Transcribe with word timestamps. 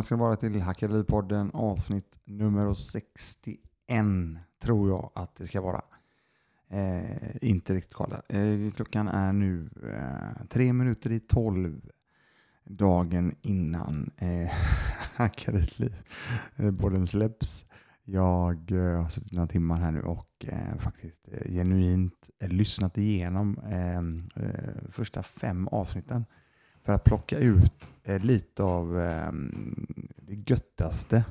välkomna 0.00 0.02
ska 0.02 0.16
ni 0.16 0.20
vara 0.20 0.36
till 0.36 0.60
Hackeripodden 0.60 1.50
avsnitt 1.50 2.18
nummer 2.24 2.74
61 2.74 3.60
tror 4.62 4.88
jag 4.88 5.10
att 5.14 5.36
det 5.36 5.46
ska 5.46 5.60
vara. 5.60 5.82
Eh, 6.68 7.36
inte 7.42 7.74
riktigt 7.74 7.94
kolla. 7.94 8.22
Eh, 8.28 8.72
klockan 8.76 9.08
är 9.08 9.32
nu 9.32 9.70
eh, 9.84 10.46
tre 10.48 10.72
minuter 10.72 11.12
i 11.12 11.20
tolv 11.20 11.90
dagen 12.64 13.34
innan 13.42 14.10
eh, 14.16 14.50
Hackeripodden 15.16 17.00
eh, 17.00 17.06
släpps. 17.06 17.64
Jag 18.04 18.72
eh, 18.72 19.02
har 19.02 19.08
suttit 19.08 19.32
några 19.32 19.48
timmar 19.48 19.76
här 19.76 19.90
nu 19.90 20.02
och 20.02 20.46
eh, 20.48 20.78
faktiskt 20.78 21.28
eh, 21.32 21.52
genuint 21.52 22.30
eh, 22.42 22.48
lyssnat 22.48 22.98
igenom 22.98 23.58
eh, 23.58 23.98
eh, 24.44 24.90
första 24.90 25.22
fem 25.22 25.68
avsnitten 25.68 26.24
för 26.90 26.94
att 26.94 27.04
plocka 27.04 27.38
ut 27.38 27.88
eh, 28.04 28.18
lite 28.18 28.62
av 28.62 29.00
eh, 29.00 29.32
det 30.16 30.50
göttaste 30.50 31.24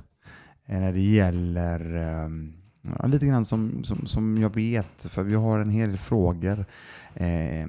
eh, 0.66 0.80
när 0.80 0.94
det 0.94 1.00
gäller 1.00 1.96
ehm, 1.96 2.54
ja, 2.82 3.08
lite 3.08 3.26
grann 3.26 3.46
som, 3.46 3.84
som, 3.84 4.08
som 4.08 4.38
jag 4.38 4.56
vet, 4.56 5.04
för 5.04 5.24
vi 5.24 5.36
har 5.36 5.60
en 5.60 5.70
hel 5.70 5.90
del 5.90 5.98
frågor 5.98 6.66
eh, 7.14 7.68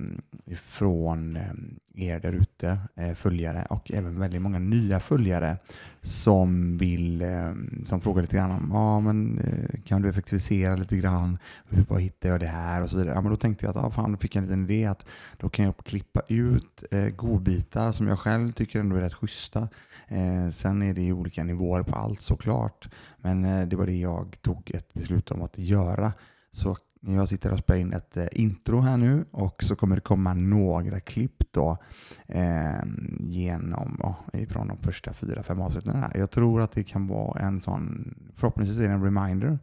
från 0.57 1.37
ehm, 1.37 1.79
er 1.95 2.21
där 2.21 2.33
ute, 2.33 2.79
eh, 2.97 3.15
följare 3.15 3.67
och 3.71 3.93
även 3.93 4.21
väldigt 4.21 4.43
många 4.43 4.59
nya 4.59 5.01
följare 5.01 5.57
som 6.03 6.79
vill 6.79 7.23
eh, 7.23 7.53
som 7.85 8.01
frågar 8.01 8.23
lite 8.23 8.37
grann 8.37 8.51
om 8.51 8.73
ah, 8.73 9.01
men, 9.01 9.39
eh, 9.39 9.81
kan 9.85 10.03
du 10.03 10.09
effektivisera 10.09 10.77
lite 10.77 10.97
grann? 10.97 11.39
Hur 11.69 11.85
var 11.85 11.99
hittar 11.99 12.29
jag 12.29 12.41
det 12.41 12.47
här? 12.47 12.83
och 12.83 12.91
så 12.91 12.97
vidare. 12.97 13.15
Ja, 13.15 13.21
men 13.21 13.31
då 13.31 13.37
tänkte 13.37 13.67
jag 13.67 13.77
att 13.77 13.85
ah, 13.85 13.91
fan, 13.91 14.13
då 14.13 14.19
fick 14.19 14.35
jag 14.35 14.43
en 14.43 14.49
liten 14.49 14.65
idé 14.65 14.87
att 14.87 15.05
då 15.37 15.49
kan 15.49 15.65
jag 15.65 15.77
klippa 15.77 16.23
ut 16.29 16.85
eh, 16.91 17.09
godbitar 17.09 17.93
som 17.93 18.09
jag 18.09 18.19
själv 18.19 18.53
tycker 18.53 18.81
ändå 18.81 18.97
är 18.97 19.01
rätt 19.01 19.15
schyssta. 19.15 19.69
Eh, 20.09 20.51
sen 20.51 20.83
är 20.83 20.95
det 20.95 21.13
olika 21.13 21.45
nivåer 21.45 21.83
på 21.83 21.97
allt 21.97 22.21
såklart, 22.21 22.89
men 23.17 23.45
eh, 23.45 23.67
det 23.67 23.77
var 23.77 23.87
det 23.87 23.97
jag 23.97 24.37
tog 24.43 24.71
ett 24.75 24.93
beslut 24.93 25.31
om 25.31 25.43
att 25.43 25.59
göra. 25.59 26.13
Så 26.53 26.77
jag 27.01 27.29
sitter 27.29 27.53
och 27.53 27.59
spelar 27.59 27.81
in 27.81 27.93
ett 27.93 28.17
eh, 28.17 28.27
intro 28.33 28.81
här 28.81 28.97
nu 28.97 29.25
och 29.31 29.63
så 29.63 29.77
kommer 29.77 29.97
det 29.97 30.03
komma 30.03 30.35
några 30.35 31.01
klipp 31.01 31.53
då 31.53 31.79
eh, 32.27 32.83
genom, 33.21 34.01
oh, 34.03 34.47
från 34.47 34.69
de 34.69 34.79
första 34.79 35.13
fyra, 35.13 35.43
fem 35.43 35.61
avsnitten 35.61 35.97
här. 35.97 36.13
Jag 36.15 36.31
tror 36.31 36.61
att 36.61 36.73
det 36.73 36.85
kan 36.85 37.07
vara 37.07 37.41
en 37.41 37.63
sån, 37.63 38.15
förhoppningsvis 38.35 38.79
är 38.79 38.89
det 38.89 38.95
en 38.95 39.05
reminder 39.05 39.59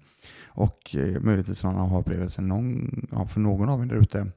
och 0.46 0.96
eh, 0.96 1.22
möjligtvis 1.22 1.64
någon 1.64 1.76
aha-upplevelse 1.76 2.42
någon, 2.42 3.08
ja, 3.12 3.28
för 3.28 3.40
någon 3.40 3.70
av 3.70 3.82
er 3.82 3.86
där 3.86 3.96
ute 3.96 4.32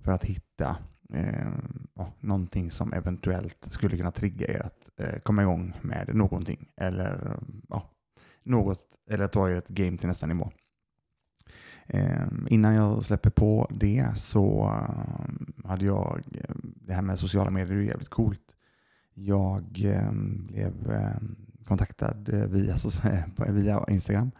för 0.00 0.12
att 0.12 0.24
hitta 0.24 0.76
eh, 1.14 1.48
oh, 1.94 2.08
någonting 2.20 2.70
som 2.70 2.92
eventuellt 2.92 3.68
skulle 3.70 3.96
kunna 3.96 4.10
trigga 4.10 4.46
er 4.46 4.62
att 4.66 5.00
eh, 5.00 5.18
komma 5.20 5.42
igång 5.42 5.74
med 5.82 6.10
någonting 6.14 6.68
eller 6.76 7.38
oh, 7.68 7.82
något 8.42 8.84
eller 9.10 9.26
ta 9.26 9.50
er 9.50 9.54
ett 9.54 9.68
game 9.68 9.98
till 9.98 10.08
nästa 10.08 10.26
nivå. 10.26 10.50
Ehm, 11.88 12.46
innan 12.50 12.74
jag 12.74 13.04
släpper 13.04 13.30
på 13.30 13.70
det 13.70 14.06
så 14.16 14.62
ehm, 14.62 15.52
hade 15.64 15.84
jag, 15.84 16.22
det 16.86 16.92
här 16.92 17.02
med 17.02 17.18
sociala 17.18 17.50
medier 17.50 17.78
är 17.78 17.82
jävligt 17.82 18.08
coolt. 18.08 18.42
Jag 19.14 19.84
ehm, 19.84 20.46
blev 20.46 20.72
kontaktad 21.64 22.28
eh, 22.32 22.46
via, 22.48 22.76
via 23.48 23.84
Instagram. 23.88 24.30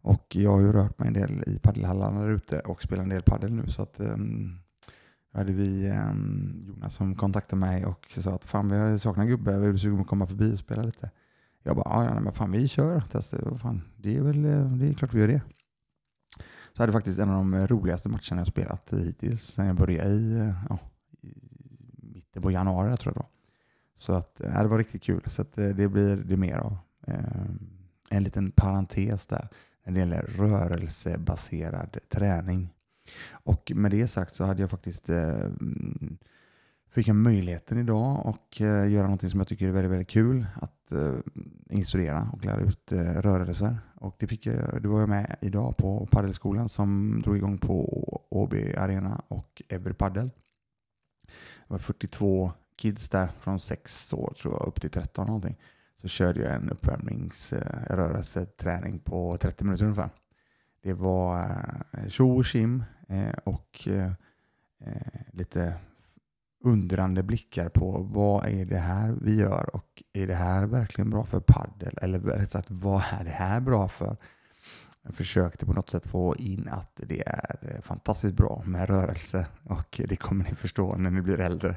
Och 0.00 0.36
jag 0.36 0.50
har 0.50 0.60
ju 0.60 0.72
rört 0.72 0.98
mig 0.98 1.08
en 1.08 1.14
del 1.14 1.44
i 1.46 1.58
paddelhallarna 1.58 2.20
där 2.20 2.30
ute 2.30 2.60
och 2.60 2.82
spelar 2.82 3.02
en 3.02 3.08
del 3.08 3.22
paddel 3.22 3.52
nu. 3.52 3.66
Så 3.66 3.82
att 3.82 4.00
hade 5.32 5.52
vi 5.52 5.92
Jonas 6.66 6.94
som 6.94 7.14
kontaktade 7.14 7.60
mig 7.60 7.86
och 7.86 8.06
sa 8.10 8.34
att 8.34 8.44
fan 8.44 8.90
vi 8.92 8.98
saknar 8.98 9.24
gubbe, 9.24 9.52
är 9.54 9.72
du 9.72 9.78
sugen 9.78 9.96
på 9.96 10.02
att 10.02 10.08
komma 10.08 10.26
förbi 10.26 10.54
och 10.54 10.58
spela 10.58 10.82
lite? 10.82 11.10
Jag 11.62 11.76
bara, 11.76 12.04
ja 12.04 12.20
men 12.20 12.32
fan 12.32 12.52
vi 12.52 12.68
kör, 12.68 13.00
testa, 13.00 13.58
fan, 13.58 13.82
det 13.96 14.16
är 14.16 14.20
väl, 14.20 14.44
eh, 14.44 14.64
det 14.64 14.88
är 14.88 14.94
klart 14.94 15.14
vi 15.14 15.20
gör 15.20 15.28
det 15.28 15.42
så 16.76 16.82
hade 16.82 16.92
faktiskt 16.92 17.18
en 17.18 17.30
av 17.30 17.36
de 17.36 17.66
roligaste 17.66 18.08
matcherna 18.08 18.40
jag 18.40 18.46
spelat 18.46 18.92
hittills 18.92 19.42
sen 19.42 19.66
jag 19.66 19.76
började 19.76 20.10
i, 20.10 20.38
eh, 20.38 20.52
ja, 20.68 20.78
i 21.20 22.06
mitten 22.14 22.42
på 22.42 22.50
januari 22.50 22.96
tror 22.96 23.14
jag 23.14 23.14
det 23.14 23.18
var. 23.18 23.28
Så 23.96 24.12
att, 24.12 24.40
ja, 24.44 24.62
det 24.62 24.68
var 24.68 24.78
riktigt 24.78 25.02
kul. 25.02 25.22
Så 25.26 25.42
att, 25.42 25.58
eh, 25.58 25.68
det 25.68 25.88
blir 25.88 26.16
det 26.16 26.36
mer 26.36 26.56
av. 26.58 26.76
Eh, 27.06 27.44
en 28.10 28.22
liten 28.22 28.50
parentes 28.50 29.26
där 29.26 29.48
när 29.84 29.92
det 29.92 30.00
gäller 30.00 30.22
rörelsebaserad 30.22 31.98
träning. 32.08 32.74
Och 33.30 33.72
med 33.74 33.90
det 33.90 34.08
sagt 34.08 34.34
så 34.34 34.44
hade 34.44 34.60
jag 34.62 34.70
faktiskt 34.70 35.08
eh, 35.08 35.50
fick 36.94 37.08
jag 37.08 37.16
möjligheten 37.16 37.78
idag 37.78 38.26
att 38.26 38.60
eh, 38.60 38.90
göra 38.90 39.02
någonting 39.02 39.30
som 39.30 39.40
jag 39.40 39.48
tycker 39.48 39.68
är 39.68 39.72
väldigt, 39.72 39.92
väldigt 39.92 40.08
kul. 40.08 40.46
Att 40.54 40.92
eh, 40.92 41.14
instruera 41.70 42.28
och 42.32 42.44
lära 42.44 42.60
ut 42.60 42.92
eh, 42.92 42.98
rörelser. 42.98 43.78
Och 43.94 44.16
det, 44.18 44.26
fick 44.26 44.46
jag, 44.46 44.82
det 44.82 44.88
var 44.88 45.00
jag 45.00 45.08
med 45.08 45.36
idag 45.40 45.76
på 45.76 46.08
paddelskolan 46.10 46.68
som 46.68 47.20
drog 47.22 47.36
igång 47.36 47.58
på 47.58 47.84
Åby 48.30 48.74
Arena 48.74 49.22
och 49.28 49.62
Every 49.68 49.94
Paddle. 49.94 50.30
Det 51.66 51.68
var 51.68 51.78
42 51.78 52.52
kids 52.76 53.08
där 53.08 53.28
från 53.40 53.60
6 53.60 54.12
år 54.12 54.32
tror 54.36 54.54
jag 54.54 54.68
upp 54.68 54.80
till 54.80 54.90
13 54.90 55.26
någonting. 55.26 55.56
Så 56.00 56.08
körde 56.08 56.40
jag 56.40 56.54
en 56.54 56.70
uppvärmningsrörelseträning 56.70 58.94
eh, 58.94 59.00
på 59.00 59.36
30 59.36 59.64
minuter 59.64 59.84
ungefär. 59.84 60.10
Det 60.82 60.92
var 60.92 61.40
eh, 61.92 62.08
tjo 62.08 62.38
och 62.38 62.46
kim 62.46 62.84
eh, 63.08 63.34
och 63.44 63.88
lite 65.32 65.74
undrande 66.64 67.22
blickar 67.22 67.68
på 67.68 68.08
vad 68.12 68.46
är 68.46 68.64
det 68.64 68.78
här 68.78 69.14
vi 69.22 69.34
gör 69.34 69.76
och 69.76 70.02
är 70.12 70.26
det 70.26 70.34
här 70.34 70.66
verkligen 70.66 71.10
bra 71.10 71.24
för 71.24 71.40
paddel 71.40 71.98
eller 72.02 72.18
rätt 72.18 72.50
sagt 72.50 72.70
vad 72.70 73.02
är 73.20 73.24
det 73.24 73.30
här 73.30 73.60
bra 73.60 73.88
för? 73.88 74.16
Jag 75.02 75.14
försökte 75.14 75.66
på 75.66 75.72
något 75.72 75.90
sätt 75.90 76.06
få 76.06 76.36
in 76.36 76.68
att 76.68 77.00
det 77.06 77.28
är 77.28 77.56
eh, 77.62 77.80
fantastiskt 77.80 78.34
bra 78.34 78.62
med 78.66 78.88
rörelse 78.88 79.46
och 79.62 80.00
det 80.08 80.16
kommer 80.16 80.44
ni 80.44 80.54
förstå 80.54 80.96
när 80.96 81.10
ni 81.10 81.20
blir 81.20 81.40
äldre. 81.40 81.76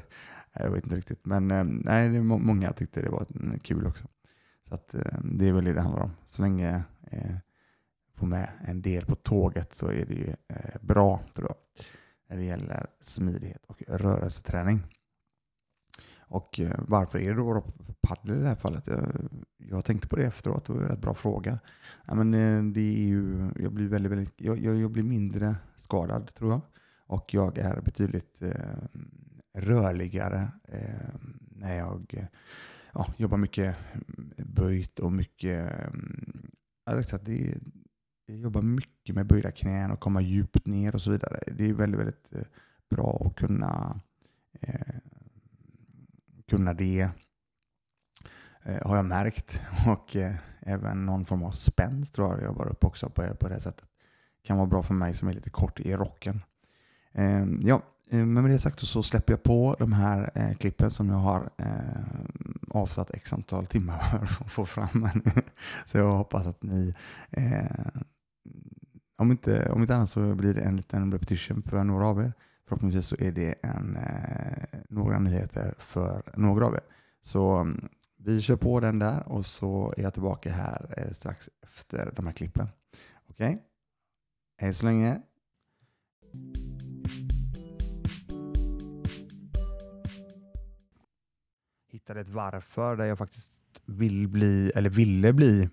Eh, 0.52 0.62
jag 0.62 0.70
vet 0.70 0.84
inte 0.84 0.96
riktigt, 0.96 1.26
men 1.26 1.50
eh, 1.50 1.64
nej, 1.64 2.08
det 2.08 2.22
många 2.22 2.72
tyckte 2.72 3.02
det 3.02 3.10
var 3.10 3.26
mm, 3.34 3.58
kul 3.58 3.86
också. 3.86 4.04
Så 4.68 4.74
att, 4.74 4.94
det 5.22 5.48
är 5.48 5.52
väl 5.52 5.64
det 5.64 5.72
det 5.72 5.80
handlar 5.80 6.02
om. 6.02 6.10
Så 6.24 6.42
länge 6.42 6.82
eh, 7.10 7.36
får 8.16 8.26
med 8.26 8.50
en 8.66 8.82
del 8.82 9.06
på 9.06 9.14
tåget 9.14 9.74
så 9.74 9.86
är 9.86 10.04
det 10.06 10.14
ju 10.14 10.34
eh, 10.48 10.80
bra 10.80 11.20
tror 11.34 11.48
jag 11.48 11.84
när 12.28 12.36
det 12.36 12.44
gäller 12.44 12.86
smidighet 13.00 13.64
och 13.64 13.82
rörelseträning. 13.88 14.82
Och 16.20 16.60
eh, 16.60 16.80
varför 16.88 17.18
är 17.18 17.28
det 17.30 17.36
då 17.36 17.64
padel 18.00 18.36
i 18.36 18.40
det 18.40 18.48
här 18.48 18.56
fallet? 18.56 18.88
Jag, 19.56 19.84
tänkte 19.84 20.08
på 20.08 20.16
det 20.16 20.24
efteråt, 20.24 20.64
det 20.64 20.72
var 20.72 20.80
en 20.80 20.88
rätt 20.88 21.00
bra 21.00 21.14
fråga. 21.14 21.58
Ja, 22.06 22.14
men 22.14 22.34
eh, 22.34 22.72
det 22.72 22.80
är 22.80 22.98
ju, 22.98 23.50
jag, 23.56 23.72
blir 23.72 23.88
väldigt, 23.88 24.12
väldigt, 24.12 24.34
jag, 24.36 24.58
jag, 24.58 24.90
blir 24.90 25.02
mindre 25.02 25.56
skadad 25.76 26.34
tror 26.34 26.50
jag. 26.50 26.60
Och 27.06 27.34
jag 27.34 27.58
är 27.58 27.80
betydligt 27.80 28.42
eh, 28.42 28.78
rörligare 29.54 30.48
eh, 30.64 31.14
när 31.50 31.76
jag 31.76 32.28
ja, 32.92 33.14
jobbar 33.16 33.36
mycket 33.36 33.76
böjt 34.36 34.98
och 34.98 35.12
mycket... 35.12 35.72
Eh, 36.86 36.98
det, 37.24 37.58
jobba 38.28 38.60
mycket 38.60 39.14
med 39.14 39.26
böjda 39.26 39.50
knän 39.50 39.90
och 39.90 40.00
komma 40.00 40.20
djupt 40.20 40.66
ner 40.66 40.94
och 40.94 41.02
så 41.02 41.10
vidare. 41.10 41.40
Det 41.46 41.68
är 41.68 41.74
väldigt, 41.74 42.00
väldigt 42.00 42.32
eh, 42.32 42.42
bra 42.90 43.22
att 43.26 43.36
kunna, 43.36 44.00
eh, 44.60 44.96
kunna 46.48 46.74
det. 46.74 47.10
Eh, 48.62 48.86
har 48.86 48.96
jag 48.96 49.04
märkt. 49.04 49.62
Och 49.86 50.16
eh, 50.16 50.34
även 50.60 51.06
någon 51.06 51.26
form 51.26 51.42
av 51.42 51.50
spänst 51.50 52.14
tror 52.14 52.32
jag 52.32 52.42
jag 52.42 52.54
var 52.54 52.68
upp 52.68 52.84
också 52.84 53.10
på, 53.10 53.34
på 53.40 53.48
det 53.48 53.60
sättet. 53.60 53.88
Kan 54.42 54.56
vara 54.56 54.66
bra 54.66 54.82
för 54.82 54.94
mig 54.94 55.14
som 55.14 55.28
är 55.28 55.32
lite 55.32 55.50
kort 55.50 55.80
i 55.80 55.94
rocken. 55.94 56.42
Eh, 57.12 57.46
ja, 57.60 57.82
eh, 58.10 58.18
men 58.18 58.42
med 58.42 58.50
det 58.50 58.58
sagt 58.58 58.80
så 58.80 59.02
släpper 59.02 59.32
jag 59.32 59.42
på 59.42 59.76
de 59.78 59.92
här 59.92 60.30
eh, 60.34 60.56
klippen 60.56 60.90
som 60.90 61.08
jag 61.08 61.16
har 61.16 61.50
eh, 61.56 62.28
avsatt 62.70 63.10
x 63.10 63.32
antal 63.32 63.66
timmar 63.66 63.98
för 64.26 64.44
att 64.44 64.52
få 64.52 64.66
fram. 64.66 65.08
så 65.84 65.98
jag 65.98 66.16
hoppas 66.16 66.46
att 66.46 66.62
ni 66.62 66.94
eh, 67.30 68.02
om 69.18 69.30
inte, 69.30 69.70
om 69.70 69.80
inte 69.80 69.94
annat 69.94 70.10
så 70.10 70.34
blir 70.34 70.54
det 70.54 70.60
en 70.60 70.76
liten 70.76 71.12
repetition 71.12 71.62
för 71.62 71.84
några 71.84 72.06
av 72.06 72.20
er. 72.20 72.32
Förhoppningsvis 72.68 73.06
så 73.06 73.16
är 73.18 73.32
det 73.32 73.54
en, 73.62 73.96
eh, 73.96 74.78
några 74.88 75.18
nyheter 75.18 75.74
för 75.78 76.22
några 76.36 76.66
av 76.66 76.74
er. 76.74 76.80
Så 77.22 77.56
mm, 77.56 77.88
vi 78.16 78.40
kör 78.40 78.56
på 78.56 78.80
den 78.80 78.98
där 78.98 79.28
och 79.28 79.46
så 79.46 79.94
är 79.96 80.02
jag 80.02 80.12
tillbaka 80.14 80.52
här 80.52 80.94
eh, 80.96 81.12
strax 81.12 81.48
efter 81.62 82.12
de 82.16 82.26
här 82.26 82.32
klippen. 82.32 82.68
Okej? 83.30 83.48
Okay? 83.48 83.58
Hej 84.56 84.74
så 84.74 84.86
länge. 84.86 85.20
Hittade 91.90 92.20
ett 92.20 92.28
varför 92.28 92.96
där 92.96 93.04
jag 93.04 93.18
faktiskt 93.18 93.50
vill 93.86 94.28
bli, 94.28 94.72
eller 94.74 94.90
ville 94.90 95.32
bli 95.32 95.68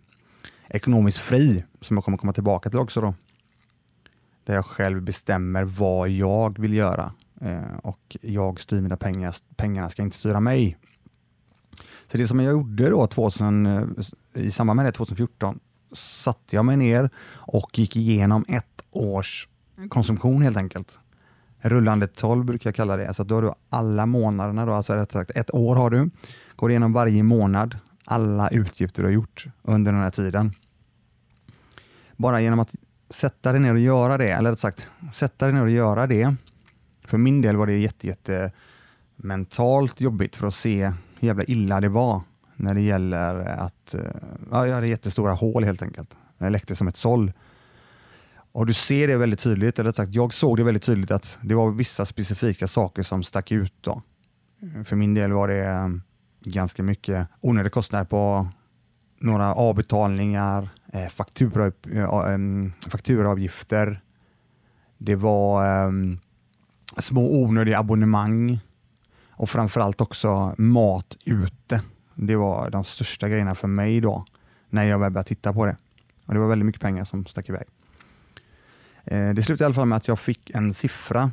ekonomiskt 0.69 1.17
fri 1.17 1.63
som 1.81 1.97
jag 1.97 2.03
kommer 2.03 2.17
komma 2.17 2.33
tillbaka 2.33 2.69
till 2.69 2.79
också 2.79 3.01
då 3.01 3.13
där 4.45 4.55
jag 4.55 4.65
själv 4.65 5.01
bestämmer 5.01 5.63
vad 5.63 6.09
jag 6.09 6.59
vill 6.59 6.73
göra 6.73 7.13
eh, 7.41 7.77
och 7.83 8.17
jag 8.21 8.59
styr 8.59 8.81
mina 8.81 8.97
pengar. 8.97 9.35
Pengarna 9.55 9.89
ska 9.89 10.01
inte 10.01 10.17
styra 10.17 10.39
mig. 10.39 10.77
Så 12.11 12.17
det 12.17 12.27
som 12.27 12.39
jag 12.39 12.51
gjorde 12.51 12.89
då 12.89 13.07
2000, 13.07 13.65
eh, 13.65 13.83
i 14.33 14.51
samband 14.51 14.77
med 14.77 14.85
det 14.85 14.91
2014 14.91 15.59
satte 15.93 16.55
jag 16.55 16.65
mig 16.65 16.77
ner 16.77 17.09
och 17.31 17.79
gick 17.79 17.95
igenom 17.95 18.45
ett 18.47 18.81
års 18.91 19.47
konsumtion 19.89 20.41
helt 20.41 20.57
enkelt. 20.57 20.99
Rullande 21.59 22.07
12 22.07 22.45
brukar 22.45 22.67
jag 22.67 22.75
kalla 22.75 22.97
det. 22.97 23.07
Alltså 23.07 23.23
då 23.23 23.35
har 23.35 23.41
du 23.41 23.53
alla 23.69 24.05
månaderna, 24.05 24.65
då, 24.65 24.73
alltså 24.73 24.93
rätt 24.93 25.11
sagt 25.11 25.31
ett 25.31 25.53
år 25.53 25.75
har 25.75 25.89
du. 25.89 26.09
Går 26.55 26.69
igenom 26.69 26.93
varje 26.93 27.23
månad, 27.23 27.77
alla 28.05 28.49
utgifter 28.49 29.01
du 29.01 29.07
har 29.07 29.13
gjort 29.13 29.45
under 29.61 29.91
den 29.91 30.01
här 30.01 30.11
tiden. 30.11 30.53
Bara 32.17 32.41
genom 32.41 32.59
att 32.59 32.75
sätta 33.15 33.51
dig 33.51 33.61
ner 33.61 33.73
och 33.73 33.79
göra 33.79 34.17
det, 34.17 34.29
eller 34.29 34.49
rätt 34.51 34.59
sagt 34.59 34.89
sätta 35.11 35.45
dig 35.45 35.55
ner 35.55 35.61
och 35.61 35.69
göra 35.69 36.07
det. 36.07 36.35
För 37.07 37.17
min 37.17 37.41
del 37.41 37.55
var 37.55 37.67
det 37.67 37.77
jätte, 37.77 38.07
jätte 38.07 38.51
mentalt 39.15 40.01
jobbigt 40.01 40.35
för 40.35 40.47
att 40.47 40.55
se 40.55 40.93
hur 41.19 41.27
jävla 41.27 41.43
illa 41.43 41.81
det 41.81 41.89
var 41.89 42.21
när 42.55 42.73
det 42.73 42.81
gäller 42.81 43.35
att 43.35 43.93
eh, 43.93 44.01
ja, 44.51 44.67
jag 44.67 44.75
hade 44.75 44.87
jättestora 44.87 45.33
hål 45.33 45.63
helt 45.63 45.81
enkelt. 45.81 46.09
Jag 46.37 46.51
läckte 46.51 46.75
som 46.75 46.87
ett 46.87 46.97
såll. 46.97 47.31
Och 48.51 48.65
du 48.65 48.73
ser 48.73 49.07
det 49.07 49.17
väldigt 49.17 49.39
tydligt, 49.39 49.79
eller 49.79 49.91
sagt, 49.91 50.13
jag 50.13 50.33
såg 50.33 50.57
det 50.57 50.63
väldigt 50.63 50.83
tydligt 50.83 51.11
att 51.11 51.37
det 51.41 51.55
var 51.55 51.71
vissa 51.71 52.05
specifika 52.05 52.67
saker 52.67 53.03
som 53.03 53.23
stack 53.23 53.51
ut. 53.51 53.73
Då. 53.81 54.01
För 54.85 54.95
min 54.95 55.13
del 55.13 55.31
var 55.31 55.47
det 55.47 55.65
eh, 55.65 55.89
ganska 56.43 56.83
mycket 56.83 57.27
onödiga 57.41 57.69
kostnader 57.69 58.05
på 58.05 58.47
några 59.19 59.53
avbetalningar, 59.53 60.69
eh, 60.95 61.09
faktura, 61.09 61.71
eh, 61.91 62.43
fakturaavgifter. 62.89 64.01
Det 64.97 65.15
var 65.15 65.65
eh, 65.65 65.91
små 66.97 67.43
onödiga 67.43 67.79
abonnemang 67.79 68.59
och 69.29 69.49
framförallt 69.49 70.01
också 70.01 70.55
mat 70.57 71.17
ute. 71.25 71.81
Det 72.15 72.35
var 72.35 72.69
de 72.69 72.83
största 72.83 73.29
grejerna 73.29 73.55
för 73.55 73.67
mig 73.67 74.01
då, 74.01 74.25
när 74.69 74.83
jag 74.83 74.99
började 74.99 75.23
titta 75.23 75.53
på 75.53 75.65
det. 75.65 75.77
Och 76.25 76.33
Det 76.33 76.39
var 76.39 76.47
väldigt 76.47 76.65
mycket 76.65 76.81
pengar 76.81 77.05
som 77.05 77.25
stack 77.25 77.49
iväg. 77.49 77.67
Eh, 79.03 79.29
det 79.29 79.43
slutade 79.43 79.63
i 79.63 79.65
alla 79.65 79.75
fall 79.75 79.87
med 79.87 79.95
att 79.95 80.07
jag 80.07 80.19
fick 80.19 80.49
en 80.49 80.73
siffra 80.73 81.31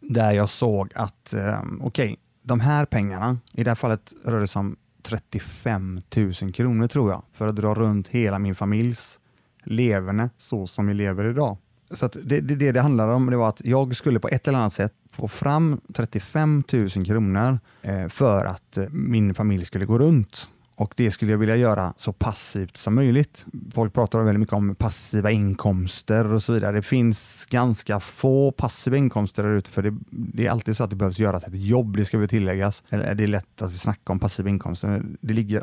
där 0.00 0.32
jag 0.32 0.48
såg 0.48 0.92
att 0.94 1.32
eh, 1.32 1.60
okej, 1.60 1.80
okay, 1.80 2.16
de 2.42 2.60
här 2.60 2.84
pengarna, 2.84 3.38
i 3.52 3.64
det 3.64 3.70
här 3.70 3.74
fallet 3.74 4.12
rör 4.24 4.40
det 4.40 4.48
sig 4.48 4.60
om 4.60 4.76
35 5.06 6.00
000 6.16 6.52
kronor 6.52 6.88
tror 6.88 7.10
jag, 7.10 7.22
för 7.32 7.48
att 7.48 7.56
dra 7.56 7.74
runt 7.74 8.08
hela 8.08 8.38
min 8.38 8.54
familjs 8.54 9.18
leverne 9.64 10.30
så 10.38 10.66
som 10.66 10.86
vi 10.86 10.94
lever 10.94 11.24
idag. 11.24 11.56
Så 11.90 12.08
det, 12.08 12.40
det, 12.40 12.54
det 12.54 12.72
det 12.72 12.80
handlade 12.80 13.12
om 13.12 13.26
det 13.26 13.36
var 13.36 13.48
att 13.48 13.60
jag 13.64 13.96
skulle 13.96 14.20
på 14.20 14.28
ett 14.28 14.48
eller 14.48 14.58
annat 14.58 14.72
sätt 14.72 14.92
få 15.12 15.28
fram 15.28 15.80
35 15.94 16.62
000 16.72 16.88
kronor 16.88 17.58
eh, 17.82 18.08
för 18.08 18.44
att 18.44 18.76
eh, 18.76 18.84
min 18.90 19.34
familj 19.34 19.64
skulle 19.64 19.84
gå 19.84 19.98
runt. 19.98 20.48
Och 20.76 20.94
Det 20.96 21.10
skulle 21.10 21.30
jag 21.30 21.38
vilja 21.38 21.56
göra 21.56 21.94
så 21.96 22.12
passivt 22.12 22.76
som 22.76 22.94
möjligt. 22.94 23.46
Folk 23.72 23.92
pratar 23.92 24.18
väldigt 24.18 24.40
mycket 24.40 24.54
om 24.54 24.74
passiva 24.74 25.30
inkomster 25.30 26.32
och 26.32 26.42
så 26.42 26.52
vidare. 26.52 26.76
Det 26.76 26.82
finns 26.82 27.46
ganska 27.46 28.00
få 28.00 28.52
passiva 28.52 28.96
inkomster 28.96 29.42
där 29.42 29.50
ute, 29.50 29.70
för 29.70 29.82
det, 29.82 29.94
det, 30.10 30.46
är 30.46 30.50
alltid 30.50 30.76
så 30.76 30.84
att 30.84 30.90
det 30.90 30.96
behövs 30.96 31.18
göras 31.18 31.44
ett 31.44 31.54
jobb, 31.54 31.96
det 31.96 32.04
ska 32.04 32.18
vi 32.18 32.28
tilläggas. 32.28 32.82
Eller 32.88 33.14
det 33.14 33.22
är 33.22 33.26
lätt 33.26 33.62
att 33.62 33.72
vi 33.72 33.78
snackar 33.78 34.12
om 34.12 34.18
passiva 34.18 34.48
inkomster. 34.48 35.02
Det 35.20 35.32
ligger 35.32 35.62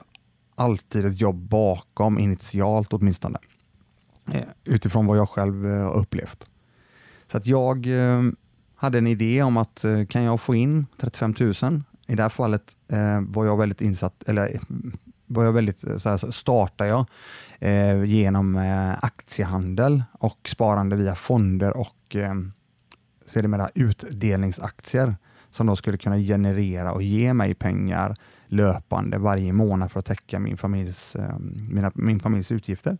alltid 0.55 1.05
ett 1.05 1.21
jobb 1.21 1.35
bakom, 1.35 2.19
initialt 2.19 2.93
åtminstone. 2.93 3.39
Eh, 4.31 4.41
utifrån 4.63 5.05
vad 5.05 5.17
jag 5.17 5.29
själv 5.29 5.67
eh, 5.67 5.83
har 5.83 5.93
upplevt. 5.93 6.47
Så 7.31 7.37
att 7.37 7.47
jag 7.47 7.87
eh, 7.87 8.23
hade 8.75 8.97
en 8.97 9.07
idé 9.07 9.43
om 9.43 9.57
att 9.57 9.85
kan 10.09 10.23
jag 10.23 10.41
få 10.41 10.55
in 10.55 10.85
35 10.97 11.35
000 11.39 11.53
i 12.07 12.15
det 12.15 12.21
här 12.21 12.29
fallet 12.29 12.75
var 13.21 13.45
jag 13.45 13.57
väldigt 13.57 13.81
insatt, 13.81 14.23
eller 14.27 14.59
var 15.33 15.43
jag 15.43 15.53
väldigt, 15.53 15.83
eh, 15.83 15.97
så 15.97 16.09
här, 16.09 16.31
startade 16.31 16.89
jag 16.89 17.05
eh, 17.59 18.03
genom 18.03 18.55
eh, 18.55 19.03
aktiehandel 19.03 20.03
och 20.11 20.49
sparande 20.49 20.95
via 20.95 21.15
fonder 21.15 21.77
och 21.77 22.15
eh, 22.15 22.33
sedermera 23.25 23.69
utdelningsaktier 23.75 25.15
som 25.51 25.67
då 25.67 25.75
skulle 25.75 25.97
kunna 25.97 26.17
generera 26.17 26.91
och 26.91 27.03
ge 27.03 27.33
mig 27.33 27.53
pengar 27.53 28.15
löpande 28.47 29.17
varje 29.17 29.53
månad 29.53 29.91
för 29.91 29.99
att 29.99 30.05
täcka 30.05 30.39
min 30.39 30.57
familjs, 30.57 31.15
eh, 31.15 31.39
mina, 31.69 31.91
min 31.95 32.19
familjs 32.19 32.51
utgifter. 32.51 32.97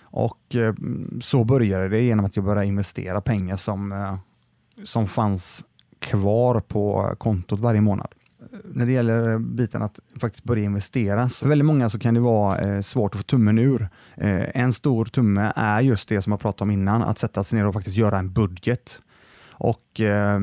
Och 0.00 0.54
eh, 0.54 0.74
så 1.20 1.44
började 1.44 1.88
det 1.88 2.02
genom 2.02 2.24
att 2.24 2.36
jag 2.36 2.44
började 2.44 2.66
investera 2.66 3.20
pengar 3.20 3.56
som, 3.56 3.92
eh, 3.92 4.16
som 4.84 5.08
fanns 5.08 5.64
kvar 5.98 6.60
på 6.60 7.14
kontot 7.18 7.60
varje 7.60 7.80
månad. 7.80 8.14
När 8.64 8.86
det 8.86 8.92
gäller 8.92 9.38
biten 9.38 9.82
att 9.82 10.00
faktiskt 10.20 10.44
börja 10.44 10.64
investera, 10.64 11.28
så 11.28 11.38
för 11.38 11.48
väldigt 11.48 11.66
många 11.66 11.90
så 11.90 11.98
kan 11.98 12.14
det 12.14 12.20
vara 12.20 12.58
eh, 12.58 12.80
svårt 12.80 13.14
att 13.14 13.20
få 13.20 13.24
tummen 13.24 13.58
ur. 13.58 13.88
Eh, 14.16 14.62
en 14.62 14.72
stor 14.72 15.04
tumme 15.04 15.52
är 15.56 15.80
just 15.80 16.08
det 16.08 16.22
som 16.22 16.32
jag 16.32 16.40
pratade 16.40 16.62
om 16.62 16.70
innan, 16.70 17.02
att 17.02 17.18
sätta 17.18 17.44
sig 17.44 17.58
ner 17.58 17.66
och 17.66 17.74
faktiskt 17.74 17.96
göra 17.96 18.18
en 18.18 18.32
budget. 18.32 19.00
Och 19.50 20.00
eh, 20.00 20.40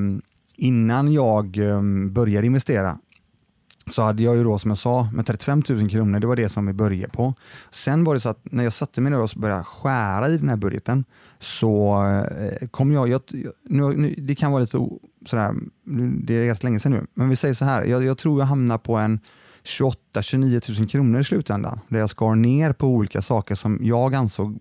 innan 0.55 1.13
jag 1.13 1.57
eh, 1.57 1.81
började 2.09 2.47
investera 2.47 2.97
så 3.89 4.01
hade 4.01 4.23
jag 4.23 4.35
ju 4.35 4.43
då 4.43 4.59
som 4.59 4.71
jag 4.71 4.77
sa 4.77 5.09
med 5.13 5.25
35 5.25 5.63
000 5.69 5.89
kronor, 5.89 6.19
det 6.19 6.27
var 6.27 6.35
det 6.35 6.49
som 6.49 6.65
vi 6.65 6.73
började 6.73 7.13
på. 7.13 7.33
Sen 7.69 8.03
var 8.03 8.13
det 8.13 8.19
så 8.19 8.29
att 8.29 8.39
när 8.43 8.63
jag 8.63 8.73
satte 8.73 9.01
mig 9.01 9.11
ner 9.11 9.21
och 9.21 9.29
började 9.35 9.63
skära 9.63 10.29
i 10.29 10.37
den 10.37 10.49
här 10.49 10.57
budgeten 10.57 11.05
så 11.39 12.03
eh, 12.05 12.67
kom 12.67 12.91
jag, 12.91 13.09
jag 13.09 13.21
nu, 13.63 13.97
nu, 13.97 14.15
det 14.17 14.35
kan 14.35 14.51
vara 14.51 14.61
lite 14.61 14.77
sådär, 15.25 15.53
det 16.23 16.33
är 16.33 16.47
rätt 16.47 16.63
länge 16.63 16.79
sedan 16.79 16.91
nu, 16.91 17.05
men 17.13 17.29
vi 17.29 17.35
säger 17.35 17.53
så 17.53 17.65
här, 17.65 17.85
jag, 17.85 18.03
jag 18.03 18.17
tror 18.17 18.39
jag 18.39 18.45
hamnar 18.45 18.77
på 18.77 18.95
en 18.95 19.19
28-29 19.63 20.79
000 20.79 20.89
kronor 20.89 21.19
i 21.19 21.23
slutändan, 21.23 21.79
där 21.87 21.99
jag 21.99 22.09
skar 22.09 22.35
ner 22.35 22.73
på 22.73 22.87
olika 22.87 23.21
saker 23.21 23.55
som 23.55 23.79
jag 23.81 24.15
ansåg, 24.15 24.59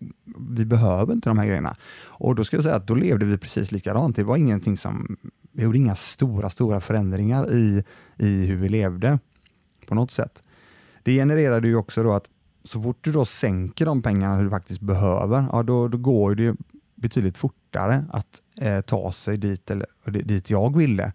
vi 0.51 0.65
behöver 0.65 1.13
inte 1.13 1.31
de 1.31 1.39
här 1.39 1.47
grejerna. 1.47 1.77
Och 2.09 2.35
då 2.35 2.45
ska 2.45 2.57
jag 2.57 2.65
säga 2.65 2.77
att 2.77 2.87
då 2.87 2.95
levde 2.95 3.27
vi 3.27 3.39
precis 3.39 3.73
likadant. 3.73 4.17
Det 4.17 4.23
var 4.23 4.37
ingenting 4.37 4.77
som 4.77 5.17
vi 5.53 5.63
gjorde 5.63 5.79
inga 5.79 5.95
stora, 5.95 6.51
stora 6.51 6.81
förändringar 6.81 7.53
i, 7.53 7.85
i 8.17 8.47
hur 8.47 8.57
vi 8.57 8.69
levde 8.69 9.19
på 9.87 9.95
något 9.95 10.11
sätt. 10.11 10.43
Det 11.03 11.13
genererade 11.15 11.69
ju 11.69 11.77
också 11.77 12.03
då 12.03 12.13
att 12.13 12.25
så 12.65 12.83
fort 12.83 12.99
du 13.01 13.13
då 13.13 13.25
sänker 13.25 13.87
de 13.87 14.03
pengarna 14.03 14.43
du 14.43 14.51
faktiskt 14.51 14.81
behöver, 14.81 15.47
ja, 15.53 15.63
då, 15.63 15.89
då 15.89 15.99
går 15.99 16.35
det 16.35 16.57
betydligt 16.95 17.37
fortare 17.71 18.05
att 18.13 18.41
eh, 18.61 18.81
ta 18.81 19.13
sig 19.13 19.37
dit, 19.37 19.71
eller, 19.71 19.87
dit 20.05 20.51
jag 20.51 20.77
ville. 20.77 21.13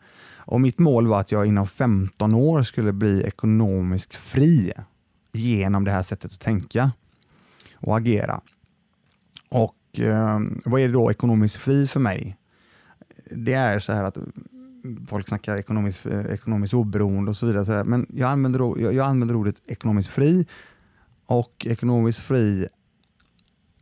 Och 0.47 0.61
Mitt 0.61 0.79
mål 0.79 1.07
var 1.07 1.19
att 1.19 1.31
jag 1.31 1.45
inom 1.45 1.67
15 1.67 2.33
år 2.35 2.63
skulle 2.63 2.93
bli 2.93 3.23
ekonomiskt 3.23 4.15
fri 4.15 4.73
genom 5.33 5.83
det 5.83 5.91
här 5.91 6.03
sättet 6.03 6.33
att 6.33 6.39
tänka 6.39 6.91
och 7.75 7.97
agera. 7.97 8.41
Och 9.51 9.99
eh, 9.99 10.39
Vad 10.65 10.81
är 10.81 10.87
det 10.87 10.93
då 10.93 11.11
ekonomiskt 11.11 11.57
fri 11.57 11.87
för 11.87 11.99
mig? 11.99 12.37
det 13.31 13.53
är 13.53 13.79
så 13.79 13.93
här 13.93 14.03
att 14.03 14.17
folk 15.07 15.27
snackar 15.27 15.57
ekonomiskt, 15.57 16.05
eh, 16.05 16.25
ekonomiskt 16.25 16.73
oberoende 16.73 17.29
och 17.29 17.37
så 17.37 17.45
vidare. 17.45 17.65
Så 17.65 17.71
där. 17.71 17.83
Men 17.83 18.05
jag 18.09 18.29
använder, 18.29 18.59
jag, 18.59 18.93
jag 18.93 19.07
använder 19.07 19.35
ordet 19.35 19.55
ekonomiskt 19.67 20.09
fri 20.09 20.47
och 21.25 21.65
ekonomiskt 21.69 22.19
fri 22.19 22.67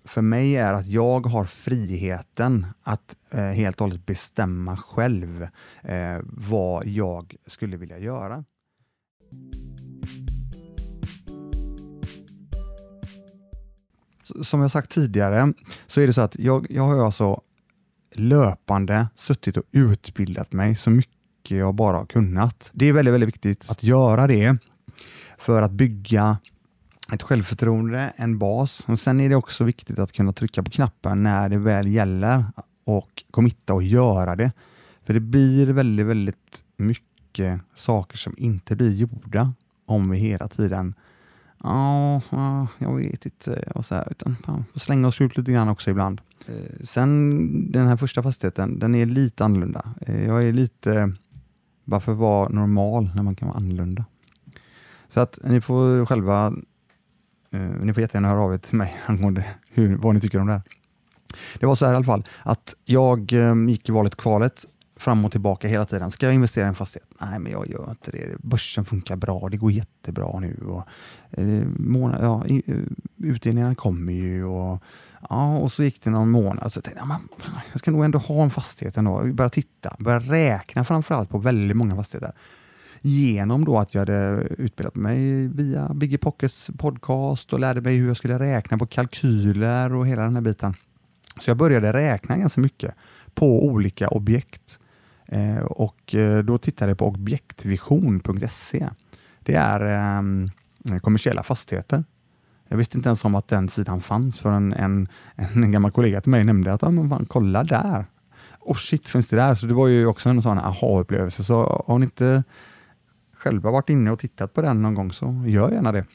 för 0.06 0.22
mig 0.22 0.56
är 0.56 0.74
att 0.74 0.88
jag 0.88 1.26
har 1.26 1.46
friheten 1.46 2.68
att 2.82 3.16
eh, 3.32 3.40
helt 3.40 3.82
och 3.82 3.88
hållet 3.88 4.06
bestämma 4.06 4.78
själv 4.78 5.48
eh, 5.84 6.18
vad 6.24 6.88
jag 6.88 7.36
skulle 7.48 7.78
vilja 7.78 8.00
göra. 8.00 8.44
Som 14.42 14.62
jag 14.62 14.72
sagt 14.72 14.92
tidigare 14.92 15.54
så 15.88 16.02
är 16.02 16.08
det 16.08 16.14
så 16.14 16.22
att 16.22 16.40
jag, 16.40 16.68
jag 16.70 16.84
har 16.84 17.06
alltså 17.06 17.42
löpande 18.16 19.08
suttit 19.16 19.58
och 19.58 19.64
utbildat 19.72 20.54
mig 20.54 20.76
så 20.76 20.90
mycket 20.90 21.58
jag 21.58 21.76
bara 21.76 21.98
har 21.98 22.06
kunnat. 22.06 22.70
Det 22.74 22.86
är 22.86 22.94
väldigt, 22.94 23.14
väldigt 23.14 23.28
viktigt 23.28 23.70
att 23.70 23.84
göra 23.84 24.28
det 24.28 24.58
för 25.38 25.62
att 25.62 25.72
bygga 25.72 26.38
ett 27.14 27.24
självförtroende, 27.24 28.14
en 28.16 28.38
bas. 28.38 28.86
Och 28.88 29.00
Sen 29.00 29.20
är 29.20 29.30
det 29.30 29.36
också 29.36 29.64
viktigt 29.64 30.00
att 30.00 30.12
kunna 30.12 30.34
trycka 30.34 30.64
på 30.64 30.72
knappen 30.72 31.24
när 31.24 31.50
det 31.50 31.58
väl 31.58 31.88
gäller 31.88 32.46
och 32.84 33.24
committa 33.32 33.74
och 33.74 33.84
göra 33.84 34.36
det. 34.36 34.52
För 35.06 35.14
det 35.14 35.20
blir 35.20 35.68
väldigt, 35.68 36.06
väldigt 36.06 36.64
mycket 36.78 37.62
saker 37.76 38.18
som 38.18 38.34
inte 38.38 38.76
blir 38.76 38.92
gjorda 38.96 39.54
om 39.86 40.10
vi 40.10 40.18
hela 40.18 40.48
tiden 40.48 40.94
Ja, 41.64 42.22
jag 42.78 42.96
vet 42.96 43.26
inte. 43.26 43.72
Och 43.76 43.86
så 43.86 43.96
här, 43.96 44.08
utan, 44.12 44.66
slänga 44.76 45.08
oss 45.08 45.22
ut 45.22 45.38
lite 45.38 45.52
grann 45.52 45.70
också 45.70 45.90
ibland. 45.90 46.22
Eh, 46.46 46.84
sen 46.84 47.72
den 47.72 47.88
här 47.88 47.98
första 47.98 48.24
fastigheten, 48.24 48.80
den 48.80 48.96
är 48.96 49.06
lite 49.06 49.46
annorlunda. 49.46 49.94
Eh, 50.02 50.26
jag 50.26 50.46
är 50.46 50.54
lite, 50.54 51.14
varför 51.86 52.14
vara 52.14 52.50
normal 52.50 53.10
när 53.16 53.24
man 53.24 53.36
kan 53.36 53.48
vara 53.48 53.58
annorlunda? 53.58 54.06
Så 55.08 55.20
att 55.20 55.40
ni 55.44 55.62
får 55.62 56.06
själva, 56.06 56.54
eh, 57.54 57.60
ni 57.60 57.94
får 57.94 58.02
jättegärna 58.02 58.30
höra 58.30 58.42
av 58.42 58.54
er 58.54 58.58
till 58.58 58.76
mig 58.76 59.02
angående 59.06 59.46
hur, 59.70 59.96
vad 59.98 60.14
ni 60.16 60.22
tycker 60.22 60.40
om 60.40 60.48
det 60.48 60.54
här. 60.54 60.62
Det 61.60 61.66
var 61.66 61.76
så 61.76 61.86
här 61.86 61.94
i 61.94 61.96
alla 61.96 62.06
fall, 62.06 62.24
att 62.44 62.76
jag 62.86 63.34
ehm, 63.34 63.70
gick 63.70 63.90
i 63.90 63.92
valet 63.92 64.16
kvalet 64.16 64.66
fram 64.96 65.26
och 65.26 65.32
tillbaka 65.32 65.68
hela 65.68 65.86
tiden. 65.86 66.12
Ska 66.12 66.26
jag 66.26 66.36
investera 66.36 66.66
i 66.66 66.68
en 66.68 66.76
fastighet? 66.76 67.10
Nej, 67.22 67.40
men 67.40 67.52
jag 67.52 67.68
gör 67.68 67.90
inte 67.90 68.12
det. 68.12 68.36
Börsen 68.40 68.86
funkar 68.86 69.16
bra, 69.16 69.50
det 69.50 69.58
går 69.58 69.72
jättebra 69.72 70.40
nu. 70.40 70.58
Och, 70.66 70.88
eh, 71.32 71.68
månad, 71.78 72.24
ja, 72.24 72.46
i, 72.46 72.64
eh, 72.68 73.28
utdelningarna 73.30 73.76
kommer 73.76 74.14
ju 74.14 74.46
och, 74.46 74.84
ja, 75.30 75.58
och 75.58 75.72
så 75.72 75.84
gick 75.84 76.04
det 76.04 76.10
någon 76.10 76.30
månad. 76.30 76.74
Så 76.74 76.78
jag 76.78 76.84
tänkte 76.84 77.04
jag, 77.08 77.52
jag 77.72 77.80
ska 77.80 77.92
nog 77.92 78.06
ändå 78.06 78.20
ha 78.20 78.44
en 78.44 78.52
fastighet 78.52 78.98
ändå. 78.98 79.24
Börja 79.34 79.50
titta, 79.50 79.96
börja 80.00 80.20
räkna 80.20 80.86
framförallt 80.86 81.30
på 81.30 81.38
väldigt 81.38 81.78
många 81.78 81.96
fastigheter 81.96 82.34
genom 83.06 83.66
då 83.66 83.80
att 83.80 83.94
jag 83.94 84.02
hade 84.02 84.48
utbildat 84.58 84.96
mig 84.96 85.48
via 85.48 85.94
Biggie 85.94 86.18
Pockets 86.18 86.72
podcast 86.78 87.54
och 87.54 87.60
lärde 87.60 87.82
mig 87.82 87.98
hur 87.98 88.08
jag 88.08 88.18
skulle 88.18 88.40
räkna 88.40 88.78
på 88.78 88.86
kalkyler 88.86 89.94
och 89.94 90.08
hela 90.08 90.22
den 90.22 90.36
här 90.36 90.42
biten. 90.42 90.76
Så 91.40 91.50
jag 91.50 91.58
började 91.58 91.94
räkna 91.94 92.38
ganska 92.38 92.62
mycket 92.62 92.96
på 93.34 93.66
olika 93.66 94.08
objekt. 94.08 94.80
Eh, 95.26 95.58
och 95.58 96.16
eh, 96.16 96.44
då 96.44 96.58
tittade 96.58 96.92
jag 96.92 96.98
på 96.98 97.08
objektvision.se. 97.08 98.90
Det 99.40 99.56
är 99.56 99.82
eh, 99.82 101.00
kommersiella 101.00 101.44
fastigheter. 101.44 102.04
Jag 102.68 102.78
visste 102.78 102.98
inte 102.98 103.10
ens 103.10 103.26
om 103.26 103.36
att 103.36 103.48
den 103.48 103.70
sidan 103.70 104.02
fanns 104.02 104.40
förrän 104.40 104.74
en, 104.74 105.08
en, 105.36 105.64
en 105.64 105.72
gammal 105.72 105.92
kollega 105.92 106.22
till 106.22 106.32
mig 106.32 106.44
nämnde 106.44 106.74
att 106.74 106.84
ah, 106.84 106.92
men 106.92 107.10
fan, 107.10 107.26
kolla 107.26 107.64
där. 107.64 108.06
Och 108.60 108.78
shit, 108.78 109.08
finns 109.08 109.28
det 109.28 109.36
där? 109.36 109.56
Så 109.56 109.66
det 109.66 109.74
var 109.74 109.88
ju 109.88 110.06
också 110.06 110.30
en 110.30 110.42
sån 110.42 110.60
aha-upplevelse. 110.60 111.44
Så 111.44 111.84
har 111.88 112.00
ni 112.00 112.04
inte 112.04 112.44
själva 113.44 113.72
varit 113.72 113.90
inne 113.90 114.12
och 114.12 114.20
tittat 114.20 114.54
på 114.54 114.62
den 114.62 114.82
någon 114.82 114.94
gång 114.94 115.12
så 115.12 115.44
gör 115.46 115.72
gärna 115.72 115.92
det. 115.92 116.06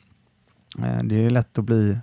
Eh, 0.79 1.03
det 1.05 1.27
är 1.27 1.31
lätt 1.31 1.59
att 1.59 1.65
bli 1.65 1.99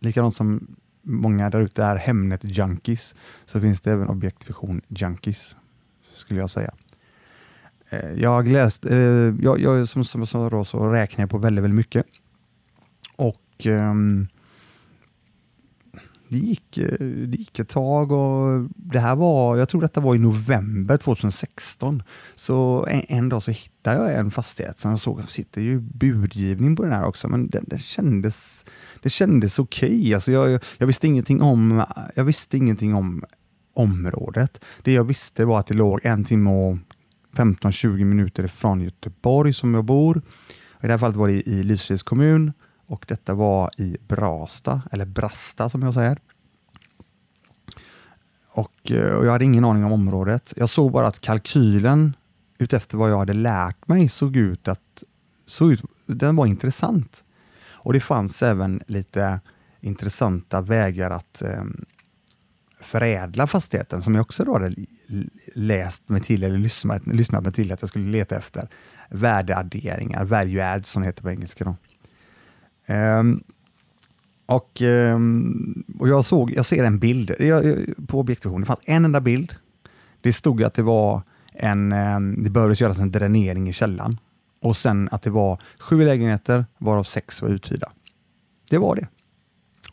likadant 0.00 0.34
som 0.34 0.76
många 1.02 1.50
där 1.50 1.60
ute 1.60 1.84
är 1.84 1.96
Hemnet-junkies, 1.96 3.14
så 3.44 3.60
finns 3.60 3.80
det 3.80 3.92
även 3.92 4.08
objektvision-junkies, 4.08 5.56
skulle 6.14 6.40
jag 6.40 6.50
säga. 6.50 6.74
Eh, 7.90 8.12
jag 8.12 8.48
läst, 8.48 8.84
eh, 8.84 8.98
jag, 9.40 9.58
jag, 9.60 9.88
som, 9.88 10.04
som 10.04 10.20
jag 10.20 10.28
sa 10.28 10.50
då, 10.50 10.64
så 10.64 10.88
räknar 10.88 11.22
jag 11.22 11.30
på 11.30 11.38
väldigt, 11.38 11.64
väldigt 11.64 11.76
mycket. 11.76 12.06
Och 13.16 13.66
um, 13.66 14.28
det 16.34 16.46
gick, 16.46 16.78
det 17.28 17.36
gick 17.36 17.58
ett 17.58 17.68
tag 17.68 18.12
och 18.12 18.68
det 18.76 18.98
här 18.98 19.14
var, 19.14 19.56
jag 19.56 19.68
tror 19.68 19.80
detta 19.80 20.00
var 20.00 20.14
i 20.14 20.18
november 20.18 20.96
2016. 20.96 22.02
Så 22.34 22.86
en, 22.90 23.02
en 23.08 23.28
dag 23.28 23.42
så 23.42 23.50
hittade 23.50 23.96
jag 23.96 24.14
en 24.14 24.30
fastighet 24.30 24.78
som 24.78 24.90
jag 24.90 25.00
såg, 25.00 25.20
det 25.20 25.26
sitter 25.26 25.60
ju 25.60 25.80
budgivning 25.80 26.76
på 26.76 26.82
den 26.82 26.92
här 26.92 27.04
också, 27.04 27.28
men 27.28 27.48
det, 27.48 27.60
det 27.66 27.78
kändes, 27.78 28.64
det 29.02 29.08
kändes 29.08 29.58
okej. 29.58 29.88
Okay. 29.88 30.14
Alltså 30.14 30.32
jag, 30.32 30.60
jag, 30.78 30.86
visste 30.86 31.06
ingenting 31.06 31.42
om, 31.42 31.84
jag 32.14 32.24
visste 32.24 32.56
ingenting 32.56 32.94
om 32.94 33.24
området. 33.74 34.60
Det 34.82 34.92
jag 34.92 35.04
visste 35.04 35.44
var 35.44 35.58
att 35.58 35.66
det 35.66 35.74
låg 35.74 36.00
en 36.02 36.24
timme 36.24 36.50
och 36.50 36.78
15-20 37.36 38.04
minuter 38.04 38.44
ifrån 38.44 38.80
Göteborg 38.80 39.52
som 39.52 39.74
jag 39.74 39.84
bor. 39.84 40.22
I 40.82 40.86
det 40.86 40.92
här 40.92 40.98
fallet 40.98 41.16
var 41.16 41.28
det 41.28 41.48
i 41.48 41.62
Lysekils 41.62 42.02
kommun 42.02 42.52
och 42.86 43.04
detta 43.08 43.34
var 43.34 43.70
i 43.76 43.96
Brasta, 44.08 44.82
eller 44.92 45.06
Brasta 45.06 45.68
som 45.68 45.82
jag 45.82 45.94
säger. 45.94 46.18
Och, 48.50 48.90
eh, 48.90 49.14
och 49.14 49.26
jag 49.26 49.32
hade 49.32 49.44
ingen 49.44 49.64
aning 49.64 49.84
om 49.84 49.92
området. 49.92 50.54
Jag 50.56 50.68
såg 50.68 50.92
bara 50.92 51.06
att 51.06 51.20
kalkylen 51.20 52.16
utefter 52.58 52.98
vad 52.98 53.10
jag 53.10 53.18
hade 53.18 53.32
lärt 53.32 53.88
mig 53.88 54.08
såg 54.08 54.36
ut 54.36 54.68
att 54.68 55.02
såg 55.46 55.72
ut, 55.72 55.82
den 56.06 56.36
var 56.36 56.46
intressant. 56.46 57.24
Och 57.70 57.92
det 57.92 58.00
fanns 58.00 58.42
även 58.42 58.82
lite 58.86 59.40
intressanta 59.80 60.60
vägar 60.60 61.10
att 61.10 61.42
eh, 61.42 61.64
förädla 62.80 63.46
fastigheten 63.46 64.02
som 64.02 64.14
jag 64.14 64.22
också 64.22 64.44
då 64.44 64.52
hade 64.52 64.74
läst 65.54 66.08
mig 66.08 66.20
till 66.20 66.44
eller 66.44 66.58
lyssnat, 66.58 67.06
lyssnat 67.06 67.42
mig 67.42 67.52
till 67.52 67.72
att 67.72 67.82
jag 67.82 67.88
skulle 67.88 68.10
leta 68.10 68.36
efter. 68.36 68.68
Värdeadderingar, 69.10 70.24
value 70.24 70.66
add 70.66 70.86
som 70.86 71.02
det 71.02 71.08
heter 71.08 71.22
på 71.22 71.30
engelska. 71.30 71.64
Då. 71.64 71.76
Um, 72.86 73.44
och, 74.46 74.80
um, 74.80 75.84
och 75.98 76.08
jag, 76.08 76.24
såg, 76.24 76.50
jag 76.50 76.66
ser 76.66 76.84
en 76.84 76.98
bild 76.98 77.34
jag, 77.38 77.76
på 78.06 78.20
objektivision. 78.20 78.60
Det 78.60 78.66
fanns 78.66 78.80
en 78.84 79.04
enda 79.04 79.20
bild. 79.20 79.54
Det 80.20 80.32
stod 80.32 80.62
att 80.62 80.74
det 80.74 80.82
var 80.82 81.22
en, 81.52 81.92
um, 81.92 82.42
det 82.42 82.50
behövdes 82.50 82.80
göras 82.80 82.98
en 82.98 83.10
dränering 83.10 83.68
i 83.68 83.72
källan 83.72 84.18
och 84.60 84.76
sen 84.76 85.08
att 85.12 85.22
det 85.22 85.30
var 85.30 85.62
sju 85.78 86.04
lägenheter 86.04 86.66
varav 86.78 87.04
sex 87.04 87.42
var 87.42 87.48
uthyrda. 87.48 87.92
Det 88.70 88.78
var 88.78 88.96
det. 88.96 89.08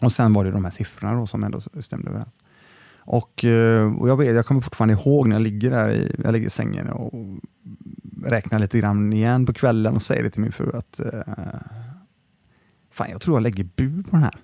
Och 0.02 0.12
sen 0.12 0.34
var 0.34 0.46
det 0.46 0.52
de 0.52 0.64
här 0.64 0.72
siffrorna 0.72 1.16
då, 1.16 1.28
som 1.28 1.44
ändå 1.44 1.62
stämde 1.80 2.10
överens. 2.10 2.40
Och, 2.98 3.46
eh, 3.46 3.96
och 3.96 4.10
jag, 4.10 4.18
vet, 4.18 4.36
jag 4.36 4.46
kommer 4.46 4.62
fortfarande 4.62 4.94
ihåg 4.94 5.28
när 5.28 5.36
jag 5.36 5.44
ligger 5.44 5.72
där 5.72 5.90
i, 5.90 6.16
jag 6.24 6.34
ligger 6.34 6.48
i 6.48 6.50
sängen 6.50 6.90
och 6.90 7.14
räknar 8.26 8.60
lite 8.60 8.80
grann 8.80 9.14
igen 9.14 9.46
på 9.46 9.54
kvällen 9.54 9.96
och 9.96 10.02
säger 10.02 10.24
det 10.24 10.30
till 10.30 10.42
min 10.42 10.52
fru 10.52 10.72
att 10.74 11.00
uh, 11.14 11.22
fan, 13.02 13.12
jag 13.12 13.22
tror 13.22 13.36
jag 13.36 13.44
lägger 13.44 13.64
bud 13.64 14.10
på 14.10 14.16
den 14.16 14.24
här. 14.24 14.36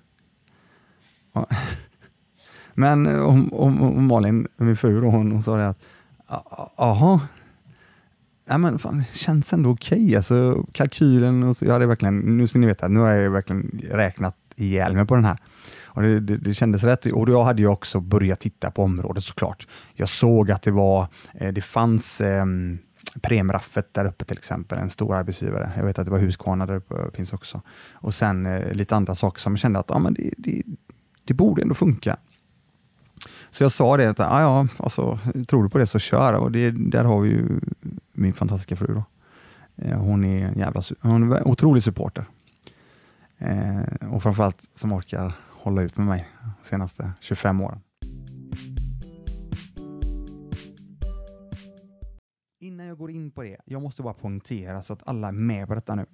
Men 2.74 3.06
eh, 3.06 3.20
om, 3.20 3.52
om, 3.52 3.82
om 3.82 4.06
Malin, 4.06 4.46
min 4.56 4.76
fru, 4.76 5.00
då, 5.00 5.06
hon, 5.06 5.32
hon 5.32 5.42
sa 5.42 5.56
det 5.56 5.68
att 5.68 5.78
jaha, 6.76 7.20
ja, 8.48 8.58
men 8.58 8.78
fan, 8.78 8.98
det 8.98 9.18
känns 9.18 9.52
ändå 9.52 9.70
okej. 9.70 10.04
Okay. 10.04 10.16
Alltså, 10.16 10.66
kalkylen, 10.72 11.42
och 11.42 11.56
så, 11.56 11.64
jag 11.64 11.72
hade 11.72 11.86
verkligen, 11.86 12.18
nu 12.18 12.46
ska 12.46 12.58
ni 12.58 12.66
veta, 12.66 12.88
nu 12.88 13.00
har 13.00 13.12
jag 13.12 13.30
verkligen 13.30 13.80
räknat 13.90 14.36
ihjäl 14.56 14.94
mig 14.94 15.06
på 15.06 15.14
den 15.14 15.24
här. 15.24 15.38
Och 15.84 16.02
det, 16.02 16.20
det, 16.20 16.36
det, 16.36 16.54
kändes 16.54 16.84
rätt. 16.84 17.06
Och 17.06 17.28
jag 17.28 17.44
hade 17.44 17.62
ju 17.62 17.68
också 17.68 18.00
börjat 18.00 18.40
titta 18.40 18.70
på 18.70 18.82
området 18.82 19.24
såklart. 19.24 19.66
Jag 19.94 20.08
såg 20.08 20.50
att 20.50 20.62
det 20.62 20.70
var, 20.70 21.06
eh, 21.34 21.52
det 21.52 21.60
fanns 21.60 22.20
eh, 22.20 22.44
Premraffet 23.22 23.94
där 23.94 24.04
uppe 24.04 24.24
till 24.24 24.38
exempel, 24.38 24.78
en 24.78 24.90
stor 24.90 25.14
arbetsgivare. 25.14 25.72
Jag 25.76 25.84
vet 25.84 25.98
att 25.98 26.04
det 26.04 26.10
var 26.10 26.18
Husqvarna 26.18 26.66
där 26.66 26.74
uppe 26.74 26.94
finns 27.14 27.32
också. 27.32 27.62
Och 27.92 28.14
sen 28.14 28.46
eh, 28.46 28.72
lite 28.72 28.96
andra 28.96 29.14
saker 29.14 29.40
som 29.40 29.52
jag 29.52 29.60
kände 29.60 29.78
att 29.78 29.86
ja, 29.88 29.98
men 29.98 30.14
det, 30.14 30.30
det, 30.38 30.62
det 31.24 31.34
borde 31.34 31.62
ändå 31.62 31.74
funka. 31.74 32.16
Så 33.50 33.64
jag 33.64 33.72
sa 33.72 33.96
det, 33.96 34.10
att 34.10 34.20
ah, 34.20 34.40
ja, 34.40 34.66
alltså, 34.76 35.18
tror 35.48 35.62
du 35.62 35.68
på 35.68 35.78
det 35.78 35.86
så 35.86 35.98
kör. 35.98 36.34
Och 36.34 36.52
det, 36.52 36.70
där 36.70 37.04
har 37.04 37.20
vi 37.20 37.28
ju 37.28 37.60
min 38.12 38.32
fantastiska 38.32 38.76
fru. 38.76 38.94
Då. 38.94 39.04
Eh, 39.76 39.98
hon 39.98 40.24
är 40.24 40.46
en 40.46 40.58
jävla 40.58 40.82
hon 41.00 41.32
är 41.32 41.36
en 41.36 41.44
otrolig 41.44 41.82
supporter. 41.82 42.24
Eh, 43.38 44.10
och 44.10 44.22
framförallt 44.22 44.66
som 44.74 44.92
orkar 44.92 45.32
hålla 45.48 45.82
ut 45.82 45.96
med 45.96 46.06
mig 46.06 46.28
de 46.40 46.68
senaste 46.68 47.12
25 47.20 47.60
åren. 47.60 47.80
Innan 52.60 52.86
jag 52.86 52.98
går 52.98 53.10
in 53.10 53.30
på 53.30 53.42
det, 53.42 53.56
jag 53.64 53.82
måste 53.82 54.02
bara 54.02 54.14
poängtera 54.14 54.82
så 54.82 54.92
att 54.92 55.08
alla 55.08 55.28
är 55.28 55.32
med 55.32 55.68
på 55.68 55.74
detta 55.74 55.94
nu. 55.94 56.06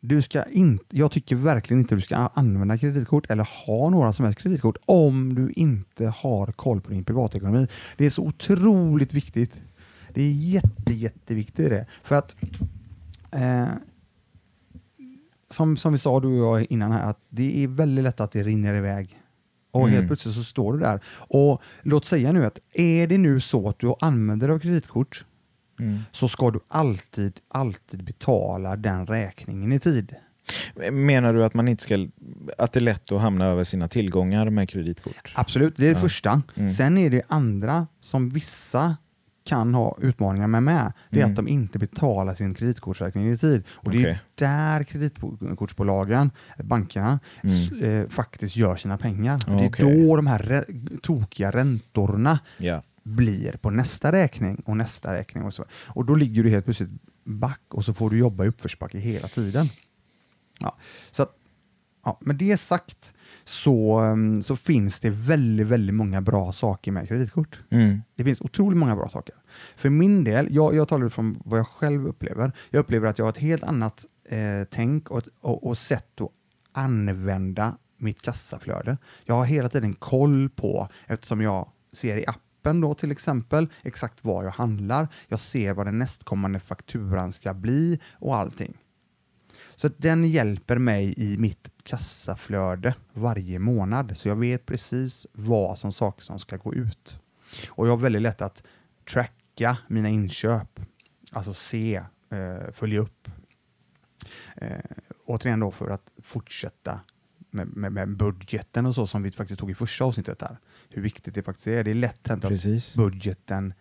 Du 0.00 0.22
ska 0.22 0.44
inte, 0.44 0.84
jag 0.88 1.10
tycker 1.10 1.36
verkligen 1.36 1.80
inte 1.80 1.94
du 1.94 2.00
ska 2.00 2.16
använda 2.16 2.78
kreditkort 2.78 3.30
eller 3.30 3.48
ha 3.66 3.90
några 3.90 4.12
som 4.12 4.24
helst 4.24 4.40
kreditkort 4.40 4.76
om 4.84 5.34
du 5.34 5.52
inte 5.56 6.06
har 6.06 6.46
koll 6.46 6.80
på 6.80 6.90
din 6.90 7.04
privatekonomi. 7.04 7.66
Det 7.96 8.06
är 8.06 8.10
så 8.10 8.22
otroligt 8.22 9.14
viktigt. 9.14 9.62
Det 10.14 10.22
är 10.22 10.32
jätte, 10.32 10.92
jätteviktigt 10.92 11.70
det. 11.70 11.86
För 12.02 12.14
att 12.14 12.36
eh, 13.30 13.68
som, 15.50 15.76
som 15.76 15.92
vi 15.92 15.98
sa 15.98 16.20
du 16.20 16.28
och 16.40 16.58
jag 16.58 16.66
innan 16.70 16.92
här, 16.92 17.10
att 17.10 17.18
det 17.28 17.64
är 17.64 17.68
väldigt 17.68 18.04
lätt 18.04 18.20
att 18.20 18.32
det 18.32 18.42
rinner 18.42 18.74
iväg. 18.74 19.18
Och 19.70 19.80
mm. 19.80 19.92
helt 19.92 20.06
plötsligt 20.06 20.34
så 20.34 20.44
står 20.44 20.72
du 20.72 20.78
där. 20.78 21.00
Och 21.16 21.62
låt 21.82 22.04
säga 22.04 22.32
nu 22.32 22.44
att 22.44 22.58
är 22.72 23.06
det 23.06 23.18
nu 23.18 23.40
så 23.40 23.68
att 23.68 23.78
du 23.78 23.94
använder 24.00 24.48
av 24.48 24.58
kreditkort 24.58 25.24
mm. 25.82 26.00
så 26.12 26.28
ska 26.28 26.50
du 26.50 26.60
alltid, 26.68 27.40
alltid 27.48 28.04
betala 28.04 28.76
den 28.76 29.06
räkningen 29.06 29.72
i 29.72 29.78
tid. 29.78 30.14
Menar 30.92 31.34
du 31.34 31.44
att 31.44 31.54
man 31.54 31.68
inte 31.68 31.82
ska, 31.82 32.08
att 32.58 32.72
det 32.72 32.78
är 32.78 32.82
lätt 32.82 33.12
att 33.12 33.20
hamna 33.20 33.46
över 33.46 33.64
sina 33.64 33.88
tillgångar 33.88 34.50
med 34.50 34.68
kreditkort? 34.68 35.32
Absolut, 35.34 35.76
det 35.76 35.84
är 35.84 35.88
det 35.88 35.96
ja. 35.96 36.00
första. 36.00 36.42
Mm. 36.56 36.68
Sen 36.68 36.98
är 36.98 37.10
det 37.10 37.22
andra 37.28 37.86
som 38.00 38.28
vissa 38.30 38.96
kan 39.44 39.74
ha 39.74 39.98
utmaningar 40.00 40.46
med 40.46 40.62
med, 40.62 40.92
det 41.10 41.16
är 41.16 41.22
mm. 41.22 41.32
att 41.32 41.36
de 41.36 41.48
inte 41.48 41.78
betalar 41.78 42.34
sin 42.34 42.54
kreditkortsräkning 42.54 43.30
i 43.30 43.36
tid. 43.36 43.64
Och 43.70 43.88
okay. 43.88 44.02
Det 44.02 44.08
är 44.10 44.18
där 44.34 44.82
kreditkortsbolagen, 44.82 46.30
bankerna, 46.58 47.20
mm. 47.42 48.02
eh, 48.02 48.08
faktiskt 48.08 48.56
gör 48.56 48.76
sina 48.76 48.98
pengar. 48.98 49.34
Okay. 49.34 49.86
Det 49.86 49.92
är 49.92 50.06
då 50.06 50.16
de 50.16 50.26
här 50.26 50.38
re 50.38 50.64
tokiga 51.02 51.50
räntorna 51.50 52.38
yeah. 52.58 52.82
Blir 53.02 53.52
på 53.52 53.70
nästa 53.70 54.12
räkning 54.12 54.62
och 54.66 54.76
nästa 54.76 55.14
räkning. 55.14 55.44
Och, 55.44 55.54
så. 55.54 55.64
och 55.86 56.04
då 56.04 56.14
ligger 56.14 56.42
du 56.42 56.50
helt 56.50 56.64
plötsligt 56.64 56.90
back 57.24 57.62
och 57.68 57.84
så 57.84 57.94
får 57.94 58.10
du 58.10 58.18
jobba 58.18 58.44
i 58.44 58.48
uppförsbacke 58.48 58.98
hela 58.98 59.28
tiden. 59.28 59.66
Ja. 60.58 60.76
Så 61.10 61.22
att, 61.22 61.36
ja, 62.04 62.18
med 62.20 62.36
det 62.36 62.56
sagt 62.56 63.12
så, 63.44 63.98
mm, 63.98 64.42
så 64.42 64.56
finns 64.56 65.00
det 65.00 65.10
väldigt, 65.10 65.66
väldigt 65.66 65.94
många 65.94 66.20
bra 66.20 66.52
saker 66.52 66.92
med 66.92 67.08
kreditkort. 67.08 67.60
Mm. 67.70 68.02
Det 68.14 68.24
finns 68.24 68.40
otroligt 68.40 68.78
många 68.78 68.96
bra 68.96 69.08
saker. 69.08 69.34
För 69.76 69.90
min 69.90 70.24
del, 70.24 70.54
jag, 70.54 70.74
jag 70.74 70.88
talar 70.88 71.08
från 71.08 71.42
vad 71.44 71.58
jag 71.58 71.66
själv 71.66 72.06
upplever. 72.06 72.52
Jag 72.70 72.80
upplever 72.80 73.08
att 73.08 73.18
jag 73.18 73.24
har 73.24 73.30
ett 73.30 73.38
helt 73.38 73.62
annat 73.62 74.06
eh, 74.28 74.64
tänk 74.70 75.10
och, 75.10 75.22
och, 75.40 75.66
och 75.66 75.78
sätt 75.78 76.20
att 76.20 76.28
använda 76.72 77.76
mitt 77.96 78.22
kassaflöde. 78.22 78.98
Jag 79.24 79.34
har 79.34 79.44
hela 79.44 79.68
tiden 79.68 79.94
koll 79.94 80.48
på, 80.48 80.88
eftersom 81.06 81.40
jag 81.40 81.68
ser 81.92 82.16
i 82.16 82.26
appen 82.26 82.51
appen 82.62 82.80
då 82.80 82.94
till 82.94 83.10
exempel, 83.10 83.68
exakt 83.82 84.24
vad 84.24 84.44
jag 84.44 84.50
handlar. 84.50 85.08
Jag 85.28 85.40
ser 85.40 85.72
vad 85.72 85.86
den 85.86 85.98
nästkommande 85.98 86.60
fakturan 86.60 87.32
ska 87.32 87.54
bli 87.54 88.00
och 88.12 88.36
allting. 88.36 88.78
Så 89.76 89.86
att 89.86 89.98
den 89.98 90.24
hjälper 90.24 90.78
mig 90.78 91.14
i 91.16 91.38
mitt 91.38 91.70
kassaflöde 91.82 92.94
varje 93.12 93.58
månad, 93.58 94.16
så 94.16 94.28
jag 94.28 94.36
vet 94.36 94.66
precis 94.66 95.26
vad 95.32 95.78
som 95.78 95.92
saker 95.92 96.22
som 96.22 96.38
ska 96.38 96.56
gå 96.56 96.74
ut. 96.74 97.20
Och 97.68 97.86
jag 97.86 97.92
har 97.92 97.98
väldigt 97.98 98.22
lätt 98.22 98.42
att 98.42 98.62
tracka 99.10 99.78
mina 99.88 100.08
inköp, 100.08 100.80
alltså 101.32 101.54
se, 101.54 102.02
eh, 102.30 102.72
följa 102.72 103.00
upp. 103.00 103.28
Eh, 104.56 104.78
återigen 105.26 105.60
då 105.60 105.70
för 105.70 105.90
att 105.90 106.10
fortsätta 106.22 107.00
med, 107.52 107.76
med, 107.76 107.92
med 107.92 108.16
budgeten 108.16 108.86
och 108.86 108.94
så 108.94 109.06
som 109.06 109.22
vi 109.22 109.30
faktiskt 109.30 109.60
tog 109.60 109.70
i 109.70 109.74
första 109.74 110.04
avsnittet 110.04 110.42
här. 110.42 110.58
Hur 110.88 111.02
viktigt 111.02 111.34
det 111.34 111.42
faktiskt 111.42 111.66
är. 111.66 111.84
Det 111.84 111.90
är 111.90 111.94
lätt 111.94 112.28
hänt 112.28 112.44
att 112.44 112.50
Precis. 112.50 112.96
budgeten 112.96 113.74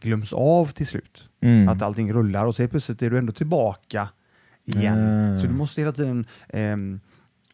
glöms 0.00 0.32
av 0.32 0.66
till 0.66 0.86
slut. 0.86 1.28
Mm. 1.40 1.68
Att 1.68 1.82
allting 1.82 2.12
rullar 2.12 2.46
och 2.46 2.56
så 2.56 2.62
helt 2.62 2.70
plötsligt 2.70 3.02
är 3.02 3.10
du 3.10 3.18
ändå 3.18 3.32
tillbaka 3.32 4.08
igen. 4.64 4.98
Mm. 4.98 5.38
Så 5.38 5.46
du 5.46 5.52
måste 5.52 5.80
hela 5.80 5.92
tiden 5.92 6.26
ehm, 6.48 7.00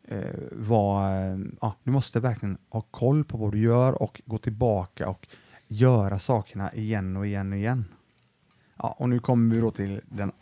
eh, 0.09 0.19
vara, 0.53 1.27
eh, 1.27 1.73
du 1.83 1.91
måste 1.91 2.21
verkligen 2.21 2.59
ha 2.69 2.81
koll 2.81 3.25
på 3.25 3.39
vad 3.39 3.53
du 3.53 3.59
gör 3.59 4.03
och 4.03 4.23
gå 4.25 4.39
tillbaka 4.39 5.09
och 5.09 5.27
göra 5.69 6.19
sakerna 6.19 6.75
igen 6.75 7.17
och 7.17 7.27
igen 7.27 7.53
och 7.53 7.59
igen. 7.59 7.85
Ja, 8.77 8.97
och 8.99 9.09
nu 9.09 9.19
kommer 9.19 9.55
vi 9.55 9.61
då 9.61 9.71
till 9.71 10.01
den 10.05 10.33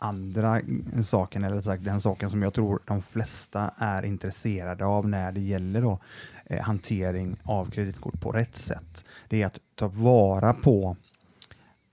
andra 0.00 0.60
saken, 1.04 1.44
eller 1.44 1.56
rättare 1.56 1.74
sagt 1.74 1.84
den 1.84 2.00
saken 2.00 2.30
som 2.30 2.42
jag 2.42 2.54
tror 2.54 2.82
de 2.84 3.02
flesta 3.02 3.74
är 3.76 4.04
intresserade 4.04 4.84
av 4.84 5.08
när 5.08 5.32
det 5.32 5.40
gäller 5.40 5.82
då, 5.82 5.98
eh, 6.46 6.62
hantering 6.62 7.36
av 7.42 7.70
kreditkort 7.70 8.20
på 8.20 8.32
rätt 8.32 8.56
sätt. 8.56 9.04
Det 9.28 9.42
är 9.42 9.46
att 9.46 9.58
ta 9.74 9.88
vara 9.88 10.54
på 10.54 10.96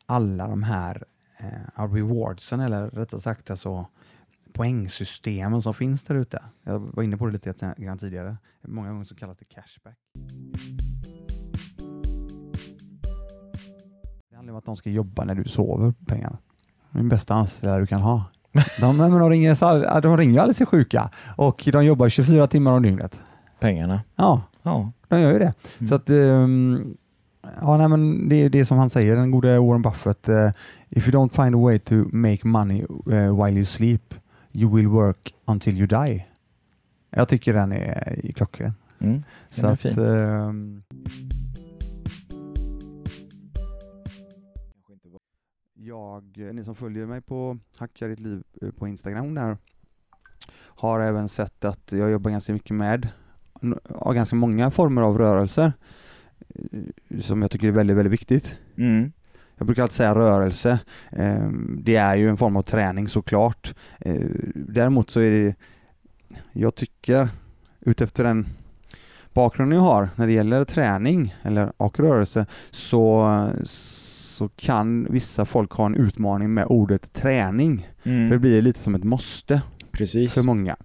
alla 0.06 0.48
de 0.48 0.64
här 0.64 1.04
eh, 1.38 1.94
rewardsen, 1.94 2.60
eller 2.60 2.90
rättare 2.90 3.22
sagt 3.22 3.52
alltså 3.52 3.86
poängsystemen 4.54 5.62
som 5.62 5.74
finns 5.74 6.04
där 6.04 6.16
ute. 6.16 6.44
Jag 6.64 6.80
var 6.80 7.04
inne 7.04 7.18
på 7.18 7.26
det 7.26 7.32
lite 7.32 7.74
grann 7.78 7.98
tidigare. 7.98 8.38
Många 8.62 8.92
gånger 8.92 9.06
så 9.06 9.16
kallas 9.16 9.38
det 9.38 9.46
cashback. 9.46 9.98
Det 14.30 14.36
handlar 14.36 14.54
om 14.54 14.58
att 14.58 14.66
de 14.66 14.78
ska 14.78 14.90
jobba 14.90 15.24
när 15.24 15.36
du 15.36 15.44
sover, 15.44 15.94
pengarna. 16.06 16.38
Min 16.98 17.10
bästa 17.10 17.34
anställda 17.34 17.78
du 17.80 17.86
kan 17.88 18.02
ha. 18.02 18.24
De, 18.82 18.98
men 18.98 19.12
de, 19.12 19.30
ringer, 19.30 19.56
så- 19.56 20.00
de 20.04 20.18
ringer 20.18 20.34
ju 20.34 20.40
alldeles 20.40 20.58
sig 20.58 20.68
sjuka 20.68 21.10
och 21.36 21.70
de 21.72 21.86
jobbar 21.86 22.10
24 22.10 22.48
timmar 22.48 22.72
om 22.72 22.84
dygnet. 22.84 23.20
Pengarna. 23.60 24.02
Ja, 24.16 24.42
Ja. 24.64 24.92
de 25.08 25.20
gör 25.22 25.34
ju 25.34 25.40
det. 25.40 25.54
Mm. 25.80 25.88
Så 25.88 25.96
att, 25.96 26.10
ehm, 26.10 26.96
ja, 27.62 27.78
nej, 27.78 27.88
men 27.88 28.30
det 28.30 28.36
är 28.36 28.50
det 28.50 28.66
som 28.66 28.78
han 28.78 28.90
säger, 28.90 29.16
den 29.16 29.32
gode 29.32 29.60
Warren 29.60 29.82
Buffett. 29.82 30.30
eh, 30.30 30.50
if 30.90 31.08
you 31.10 31.18
don't 31.18 31.44
find 31.44 31.56
a 31.56 31.60
way 31.60 31.80
to 31.80 31.96
make 32.12 32.48
money 32.48 32.82
eh, 33.12 33.44
while 33.46 33.56
you 33.58 33.66
sleep, 33.66 34.14
you 34.52 34.76
will 34.76 34.88
work 34.88 35.34
until 35.46 35.78
you 35.78 35.88
die. 35.88 36.26
Jag 37.10 37.28
tycker 37.28 37.54
den 37.54 37.72
är 37.72 38.32
klockren. 38.36 38.74
Mm. 39.00 39.24
Så 39.52 39.62
Den 39.62 39.70
är 39.70 39.74
att, 39.74 39.80
fin. 39.82 40.00
ehm, 40.06 40.82
jag, 45.88 46.38
ni 46.54 46.64
som 46.64 46.76
följer 46.76 47.06
mig 47.06 47.22
på 47.22 47.58
Hacka 47.78 48.08
ditt 48.08 48.20
liv 48.20 48.44
eh, 48.62 48.70
på 48.72 48.88
Instagram 48.88 49.34
där 49.36 49.58
har 50.54 51.00
även 51.02 51.30
sett 51.30 51.66
att 51.66 51.92
jag 51.92 52.12
jobbar 52.12 52.32
ganska 52.32 52.54
mycket 52.54 52.76
med 52.76 53.08
ja, 54.02 54.12
ganska 54.12 54.36
många 54.36 54.72
former 54.72 55.02
av 55.02 55.18
rörelser 55.18 55.74
eh, 56.50 57.20
som 57.20 57.42
jag 57.42 57.52
tycker 57.52 57.68
är 57.68 57.72
väldigt, 57.72 57.98
väldigt 57.98 58.14
viktigt. 58.14 58.58
Mm. 58.78 59.12
Jag 59.56 59.66
brukar 59.66 59.82
alltid 59.84 59.96
säga 59.96 60.16
rörelse. 60.16 60.80
Eh, 61.12 61.50
Det 61.78 61.96
är 61.96 62.16
ju 62.16 62.30
en 62.30 62.38
form 62.38 62.56
av 62.56 62.62
träning 62.62 63.08
såklart. 63.08 63.76
Eh, 64.00 64.22
Däremot 64.56 65.10
så 65.10 65.20
är 65.20 65.32
det, 65.32 65.56
jag 66.52 66.76
tycker 66.76 67.30
utefter 67.80 68.24
den 68.24 68.48
bakgrunden 69.34 69.78
jag 69.78 69.84
har 69.84 70.10
när 70.16 70.28
det 70.28 70.34
gäller 70.34 70.66
träning 70.66 71.36
eller, 71.42 71.74
och 71.78 72.00
rörelse 72.00 72.46
så, 72.72 73.26
så 74.38 74.50
kan 74.56 75.08
vissa 75.10 75.46
folk 75.46 75.72
ha 75.72 75.86
en 75.86 75.96
utmaning 75.96 76.54
med 76.54 76.66
ordet 76.70 77.14
träning. 77.14 77.88
För 78.04 78.10
det 78.10 78.16
Mm. 78.16 78.42
blir 78.42 78.62
lite 78.62 78.80
som 78.80 78.96
ett 78.96 79.04
måste 79.04 79.62
Precis. 79.92 80.34
för 80.34 80.42
många. 80.44 80.76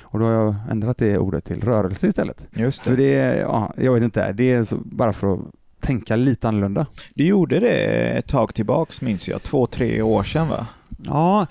Och 0.00 0.18
då 0.18 0.24
har 0.24 0.32
jag 0.32 0.54
ändrat 0.70 0.98
det 0.98 1.18
ordet 1.18 1.44
till 1.44 1.60
rörelse 1.60 2.06
istället. 2.08 2.36
Just 2.54 2.84
För 2.84 2.90
det. 2.90 2.96
det 2.96 3.14
är, 3.14 3.40
ja, 3.40 3.74
jag 3.76 3.92
vet 3.94 4.02
inte, 4.02 4.32
det 4.32 4.52
är 4.52 4.66
bara 4.84 5.12
för 5.12 5.34
att 5.34 5.40
tänka 5.80 6.16
lite 6.16 6.48
annorlunda. 6.48 6.86
Du 7.14 7.24
gjorde 7.26 7.60
det 7.60 7.74
ett 8.18 8.26
tag 8.26 8.54
tillbaks 8.54 9.02
minns 9.02 9.28
jag. 9.28 9.42
Två, 9.42 9.66
tre 9.66 10.02
år 10.02 10.22
sedan 10.22 10.48
va? 10.48 10.66
Ja, 11.04 11.46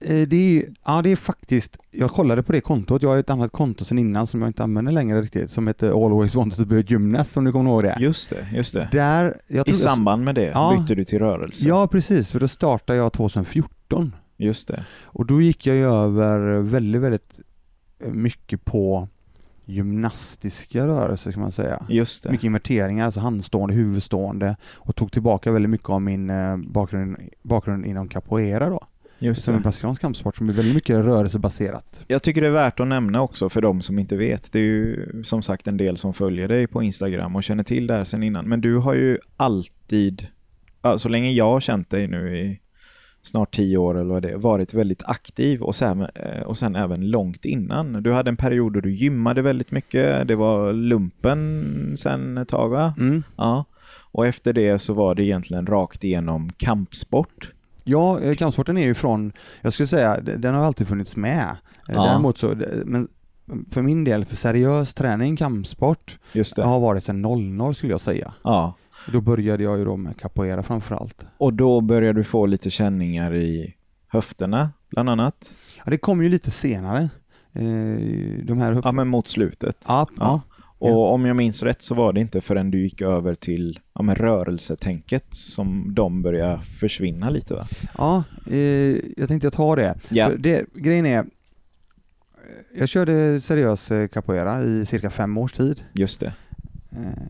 det 0.00 0.36
är, 0.36 0.64
ja, 0.84 1.02
det 1.02 1.12
är 1.12 1.16
faktiskt, 1.16 1.76
jag 1.90 2.10
kollade 2.10 2.42
på 2.42 2.52
det 2.52 2.60
kontot, 2.60 3.02
jag 3.02 3.10
har 3.10 3.16
ett 3.18 3.30
annat 3.30 3.52
konto 3.52 3.84
sedan 3.84 3.98
innan 3.98 4.26
som 4.26 4.40
jag 4.42 4.48
inte 4.48 4.62
använder 4.62 4.92
längre 4.92 5.22
riktigt, 5.22 5.50
som 5.50 5.66
heter 5.66 6.04
Always 6.06 6.34
Wanted 6.34 6.58
to 6.58 6.64
be 6.64 6.78
a 6.78 6.82
Gymnast, 6.86 7.36
om 7.36 7.44
du 7.44 7.52
kommer 7.52 7.70
ihåg 7.70 7.82
det. 7.82 7.96
Just 8.00 8.30
det, 8.30 8.46
just 8.52 8.74
det. 8.74 8.88
Där, 8.92 9.34
I 9.66 9.72
samband 9.72 10.24
med 10.24 10.34
det 10.34 10.50
Ja. 10.54 10.76
bytte 10.80 10.94
du 10.94 11.04
till 11.04 11.18
rörelse. 11.18 11.68
Ja, 11.68 11.86
precis, 11.88 12.32
för 12.32 12.40
då 12.40 12.48
startade 12.48 12.98
jag 12.98 13.12
2014 13.12 14.14
Just 14.36 14.68
det. 14.68 14.84
och 15.02 15.26
då 15.26 15.40
gick 15.40 15.66
jag 15.66 15.76
ju 15.76 15.90
över 15.90 16.58
väldigt, 16.60 17.02
väldigt 17.02 17.40
mycket 17.98 18.64
på 18.64 19.08
gymnastiska 19.66 20.86
rörelser 20.86 21.32
kan 21.32 21.40
man 21.42 21.52
säga. 21.52 21.82
Just 21.88 22.24
det. 22.24 22.30
Mycket 22.30 22.44
inverteringar, 22.44 23.04
alltså 23.04 23.20
handstående, 23.20 23.74
huvudstående 23.74 24.56
och 24.74 24.96
tog 24.96 25.12
tillbaka 25.12 25.52
väldigt 25.52 25.70
mycket 25.70 25.88
av 25.88 26.02
min 26.02 26.30
eh, 26.30 26.56
bakgrund, 26.56 27.16
bakgrund 27.42 27.86
inom 27.86 28.08
capoeira 28.08 28.70
då. 28.70 28.86
Just 29.24 29.42
Som 29.42 29.54
en 29.54 29.60
det. 29.60 29.62
brasiliansk 29.62 30.00
kampsport 30.00 30.36
som 30.36 30.48
är 30.48 30.52
väldigt 30.52 30.74
mycket 30.74 30.96
rörelsebaserat. 30.96 32.04
Jag 32.06 32.22
tycker 32.22 32.40
det 32.40 32.46
är 32.46 32.52
värt 32.52 32.80
att 32.80 32.88
nämna 32.88 33.22
också 33.22 33.48
för 33.48 33.60
de 33.60 33.82
som 33.82 33.98
inte 33.98 34.16
vet. 34.16 34.52
Det 34.52 34.58
är 34.58 34.62
ju 34.62 35.06
som 35.24 35.42
sagt 35.42 35.66
en 35.66 35.76
del 35.76 35.96
som 35.96 36.14
följer 36.14 36.48
dig 36.48 36.66
på 36.66 36.82
Instagram 36.82 37.36
och 37.36 37.42
känner 37.42 37.64
till 37.64 37.86
det 37.86 37.94
här 37.94 38.04
sedan 38.04 38.22
innan. 38.22 38.48
Men 38.48 38.60
du 38.60 38.76
har 38.76 38.94
ju 38.94 39.18
alltid, 39.36 40.26
så 40.96 41.08
länge 41.08 41.30
jag 41.30 41.44
har 41.50 41.60
känt 41.60 41.90
dig 41.90 42.08
nu 42.08 42.36
i 42.38 42.60
snart 43.22 43.54
tio 43.54 43.76
år 43.76 43.94
eller 44.00 44.14
vad 44.14 44.22
det 44.22 44.30
är, 44.30 44.36
varit 44.36 44.74
väldigt 44.74 45.02
aktiv 45.04 45.62
och 45.62 45.74
sen, 45.74 46.00
eh, 46.00 46.42
och 46.46 46.56
sen 46.56 46.76
även 46.76 47.10
långt 47.10 47.44
innan. 47.44 48.02
Du 48.02 48.12
hade 48.12 48.28
en 48.30 48.36
period 48.36 48.72
då 48.72 48.80
du 48.80 48.90
gymmade 48.90 49.42
väldigt 49.42 49.70
mycket. 49.70 50.28
Det 50.28 50.36
var 50.36 50.72
lumpen 50.72 51.94
sen 51.98 52.38
ett 52.38 52.48
tag 52.48 52.68
va? 52.68 52.94
Mm. 52.98 53.22
Ja. 53.36 53.64
Och 54.12 54.26
efter 54.26 54.52
det 54.52 54.78
så 54.78 54.94
var 54.94 55.14
det 55.14 55.24
egentligen 55.24 55.66
rakt 55.66 56.04
igenom 56.04 56.50
kampsport. 56.56 57.53
Ja, 57.84 58.20
eh, 58.20 58.34
kampsporten 58.34 58.78
är 58.78 58.82
ju 58.86 58.94
från, 58.94 59.32
jag 59.60 59.72
skulle 59.72 59.86
säga, 59.86 60.20
den 60.20 60.54
har 60.54 60.64
alltid 60.64 60.88
funnits 60.88 61.16
med. 61.16 61.42
Eh, 61.88 61.94
Ja. 61.94 62.04
Däremot 62.04 62.38
så, 62.38 62.54
men 62.84 63.08
för 63.70 63.82
min 63.82 64.04
del, 64.04 64.24
för 64.24 64.36
seriös 64.36 64.94
träning, 64.94 65.36
kampsport, 65.36 66.18
har 66.64 66.80
varit 66.80 67.04
sedan 67.04 67.22
00 67.22 67.74
skulle 67.74 67.92
jag 67.92 68.00
säga. 68.00 68.34
Ja. 68.44 68.74
Då 69.12 69.20
började 69.20 69.62
jag 69.62 69.78
ju 69.78 69.84
då 69.84 69.96
med 69.96 70.16
capoeira 70.18 70.62
framförallt. 70.62 71.26
Och 71.38 71.52
då 71.52 71.80
började 71.80 72.18
du 72.20 72.24
få 72.24 72.46
lite 72.46 72.70
känningar 72.70 73.34
i 73.34 73.74
höfterna, 74.08 74.70
bland 74.90 75.08
annat. 75.08 75.54
Ja, 75.76 75.90
det 75.90 75.98
kom 75.98 76.22
ju 76.22 76.28
lite 76.28 76.50
senare. 76.50 77.08
Eh, 77.52 78.44
de 78.44 78.58
här 78.60 78.80
Ja, 78.84 78.92
men 78.92 79.08
mot 79.08 79.28
slutet. 79.28 79.84
ja, 79.88 80.06
ja. 80.16 80.22
Ja. 80.24 80.40
Och 80.78 81.12
om 81.12 81.24
jag 81.24 81.36
minns 81.36 81.62
rätt 81.62 81.82
så 81.82 81.94
var 81.94 82.12
det 82.12 82.20
inte 82.20 82.40
förrän 82.40 82.70
du 82.70 82.82
gick 82.82 83.02
över 83.02 83.34
till 83.34 83.80
ja, 83.94 84.02
men 84.02 84.14
rörelsetänket 84.14 85.24
som 85.30 85.94
de 85.94 86.22
började 86.22 86.60
försvinna 86.60 87.30
lite 87.30 87.54
va? 87.54 87.66
ja 87.98 88.24
eh, 88.50 88.56
jag 89.16 89.28
tänkte 89.28 89.50
tar 89.50 89.76
det. 89.76 89.94
Ja. 90.08 90.30
Det. 90.38 90.64
Grejen 90.74 91.06
är, 91.06 91.18
eh, 91.18 91.24
jag 92.78 92.88
körde 92.88 93.40
seriös 93.40 93.90
eh, 93.90 94.08
capoeira 94.08 94.62
i 94.62 94.86
cirka 94.86 95.10
fem 95.10 95.38
års 95.38 95.52
tid. 95.52 95.82
Just 95.92 96.20
det. 96.20 96.32
Eh, 96.92 97.24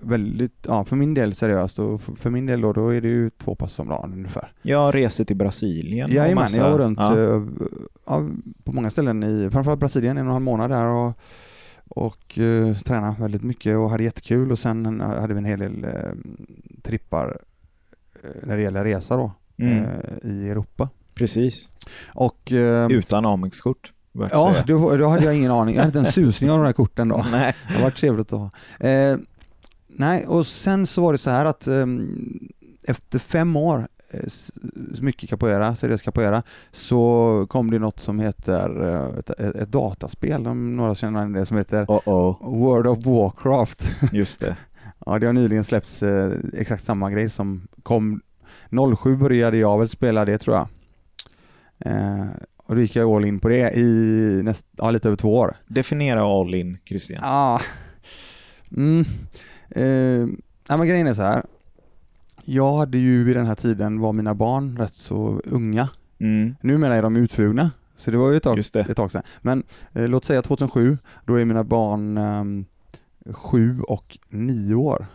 väldigt, 0.00 0.52
ja 0.68 0.84
för 0.84 0.96
min 0.96 1.14
del 1.14 1.34
seriöst 1.34 1.78
och 1.78 2.00
för, 2.00 2.30
min 2.30 2.46
del 2.46 2.60
då, 2.60 2.72
då 2.72 2.88
är 2.94 3.00
det 3.00 3.08
ju 3.08 3.30
två 3.30 3.54
pass 3.54 3.78
om 3.78 3.88
dagen 3.88 4.12
ungefär. 4.12 4.52
Jag 4.62 4.94
reser 4.94 5.24
till 5.24 5.36
Brasilien. 5.36 6.10
Jajamän, 6.12 6.34
massa- 6.34 6.60
jag 6.60 6.70
var 6.70 6.78
runt 6.78 6.98
Ja. 6.98 7.18
eh, 7.18 7.42
ja, 8.06 8.28
på 8.64 8.72
många 8.72 8.90
ställen 8.90 9.22
i 9.22 9.50
framförallt 9.52 9.80
Brasilien, 9.80 10.16
en 10.16 10.26
och 10.26 10.30
en 10.30 10.32
halv 10.32 10.44
månad 10.44 10.70
där 10.70 10.86
och, 10.86 11.12
och 11.90 12.38
eh, 12.38 12.76
tränade 12.78 13.16
väldigt 13.20 13.42
mycket 13.42 13.76
och 13.76 13.90
hade 13.90 14.02
jättekul 14.04 14.52
och 14.52 14.58
sen 14.58 15.00
hade 15.00 15.34
vi 15.34 15.38
en 15.38 15.44
hel 15.44 15.58
del 15.58 15.84
eh, 15.84 15.90
trippar 16.82 17.38
eh, 18.22 18.30
när 18.42 18.56
det 18.56 18.62
gäller 18.62 18.84
resa 18.84 19.16
då 19.16 19.32
Mm, 19.58 19.84
eh, 19.84 20.30
i 20.30 20.48
Europa. 20.50 20.88
precis. 21.14 21.68
Och 22.14 22.52
eh, 22.52 22.90
Utan 22.90 23.26
Amex-kort. 23.26 23.92
ja, 24.12 24.54
då, 24.66 24.96
då 24.96 25.06
hade 25.06 25.24
jag 25.24 25.34
ingen 25.36 25.50
aning, 25.50 25.74
jag 25.74 25.82
hade 25.82 25.98
inte 25.98 26.08
en 26.08 26.12
susning 26.24 26.50
av 26.50 26.58
de 26.58 26.66
här 26.66 26.72
korten 26.72 27.08
då. 27.08 27.26
Nej. 27.30 27.54
Det 27.76 27.82
varit 27.82 27.96
trevligt 27.96 28.32
att 28.32 28.38
ha. 28.40 28.50
Eh, 28.88 29.16
nej, 29.88 30.26
och 30.26 30.46
sen 30.46 30.86
så 30.86 31.02
var 31.02 31.12
det 31.12 31.18
så 31.18 31.30
här 31.30 31.44
att 31.44 31.66
ehm, 31.66 32.48
efter 32.82 33.18
fem 33.18 33.56
år, 33.56 33.88
mycket 35.00 35.30
capoeira, 35.30 35.74
seriös 35.74 36.02
capoeira, 36.02 36.42
så 36.70 37.46
kom 37.50 37.70
det 37.70 37.78
något 37.78 38.00
som 38.00 38.20
heter 38.20 38.88
eh, 38.88 39.18
ett, 39.18 39.30
ett, 39.40 39.68
dataspel, 39.68 40.46
om 40.46 40.76
några 40.76 40.94
känner 40.94 41.20
igen 41.20 41.32
det, 41.32 41.46
som 41.46 41.56
heter 41.56 41.84
Oh, 41.88 42.08
oh. 42.08 42.58
World 42.58 42.86
of 42.86 43.06
Warcraft. 43.06 43.90
Just 44.12 44.40
det. 44.40 44.56
Ja, 45.06 45.18
det 45.18 45.26
har 45.26 45.32
nyligen 45.32 45.64
släppts 45.64 46.02
eh, 46.02 46.32
exakt 46.52 46.84
samma 46.84 47.10
grej 47.10 47.30
som 47.30 47.68
kom 47.82 48.20
07 49.02 49.16
började 49.16 49.56
jag 49.56 49.78
väl 49.78 49.88
spela 49.88 50.24
det 50.24 50.38
tror 50.38 50.56
jag. 50.56 50.68
Eh, 51.78 52.26
och 52.56 52.74
då 52.74 52.80
gick 52.82 52.96
jag 52.96 53.10
all 53.10 53.24
in 53.24 53.40
på 53.40 53.48
det 53.48 53.72
i 53.72 54.40
näst, 54.44 54.66
ja, 54.76 54.90
lite 54.90 55.08
över 55.08 55.16
två 55.16 55.34
år. 55.34 55.56
Definiera 55.66 56.22
all 56.22 56.54
in, 56.54 56.78
Christian. 56.84 57.18
Ja. 57.22 57.60
Mm. 58.76 59.04
Eh, 59.70 60.28
ja, 60.68 60.76
men 60.76 60.88
grejen 60.88 61.06
är 61.06 61.14
så 61.14 61.22
här. 61.22 61.44
Jag 62.52 62.76
hade 62.76 62.98
ju 62.98 63.24
vid 63.24 63.36
den 63.36 63.46
här 63.46 63.54
tiden 63.54 64.00
var 64.00 64.12
mina 64.12 64.34
barn 64.34 64.76
rätt 64.78 64.94
så 64.94 65.40
unga. 65.44 65.88
Mm. 66.18 66.54
Numera 66.60 66.96
är 66.96 67.02
de 67.02 67.16
utflugna, 67.16 67.70
så 67.96 68.10
det 68.10 68.16
var 68.16 68.30
ju 68.30 68.36
ett 68.36 68.42
tag, 68.42 68.58
ett 68.58 68.96
tag 68.96 69.12
sedan. 69.12 69.22
Men 69.40 69.62
eh, 69.92 70.08
låt 70.08 70.24
säga 70.24 70.42
2007, 70.42 70.98
då 71.24 71.34
är 71.34 71.44
mina 71.44 71.64
barn 71.64 72.16
eh, 72.18 73.34
sju 73.34 73.80
och 73.80 74.18
nio 74.28 74.74
år. 74.74 75.06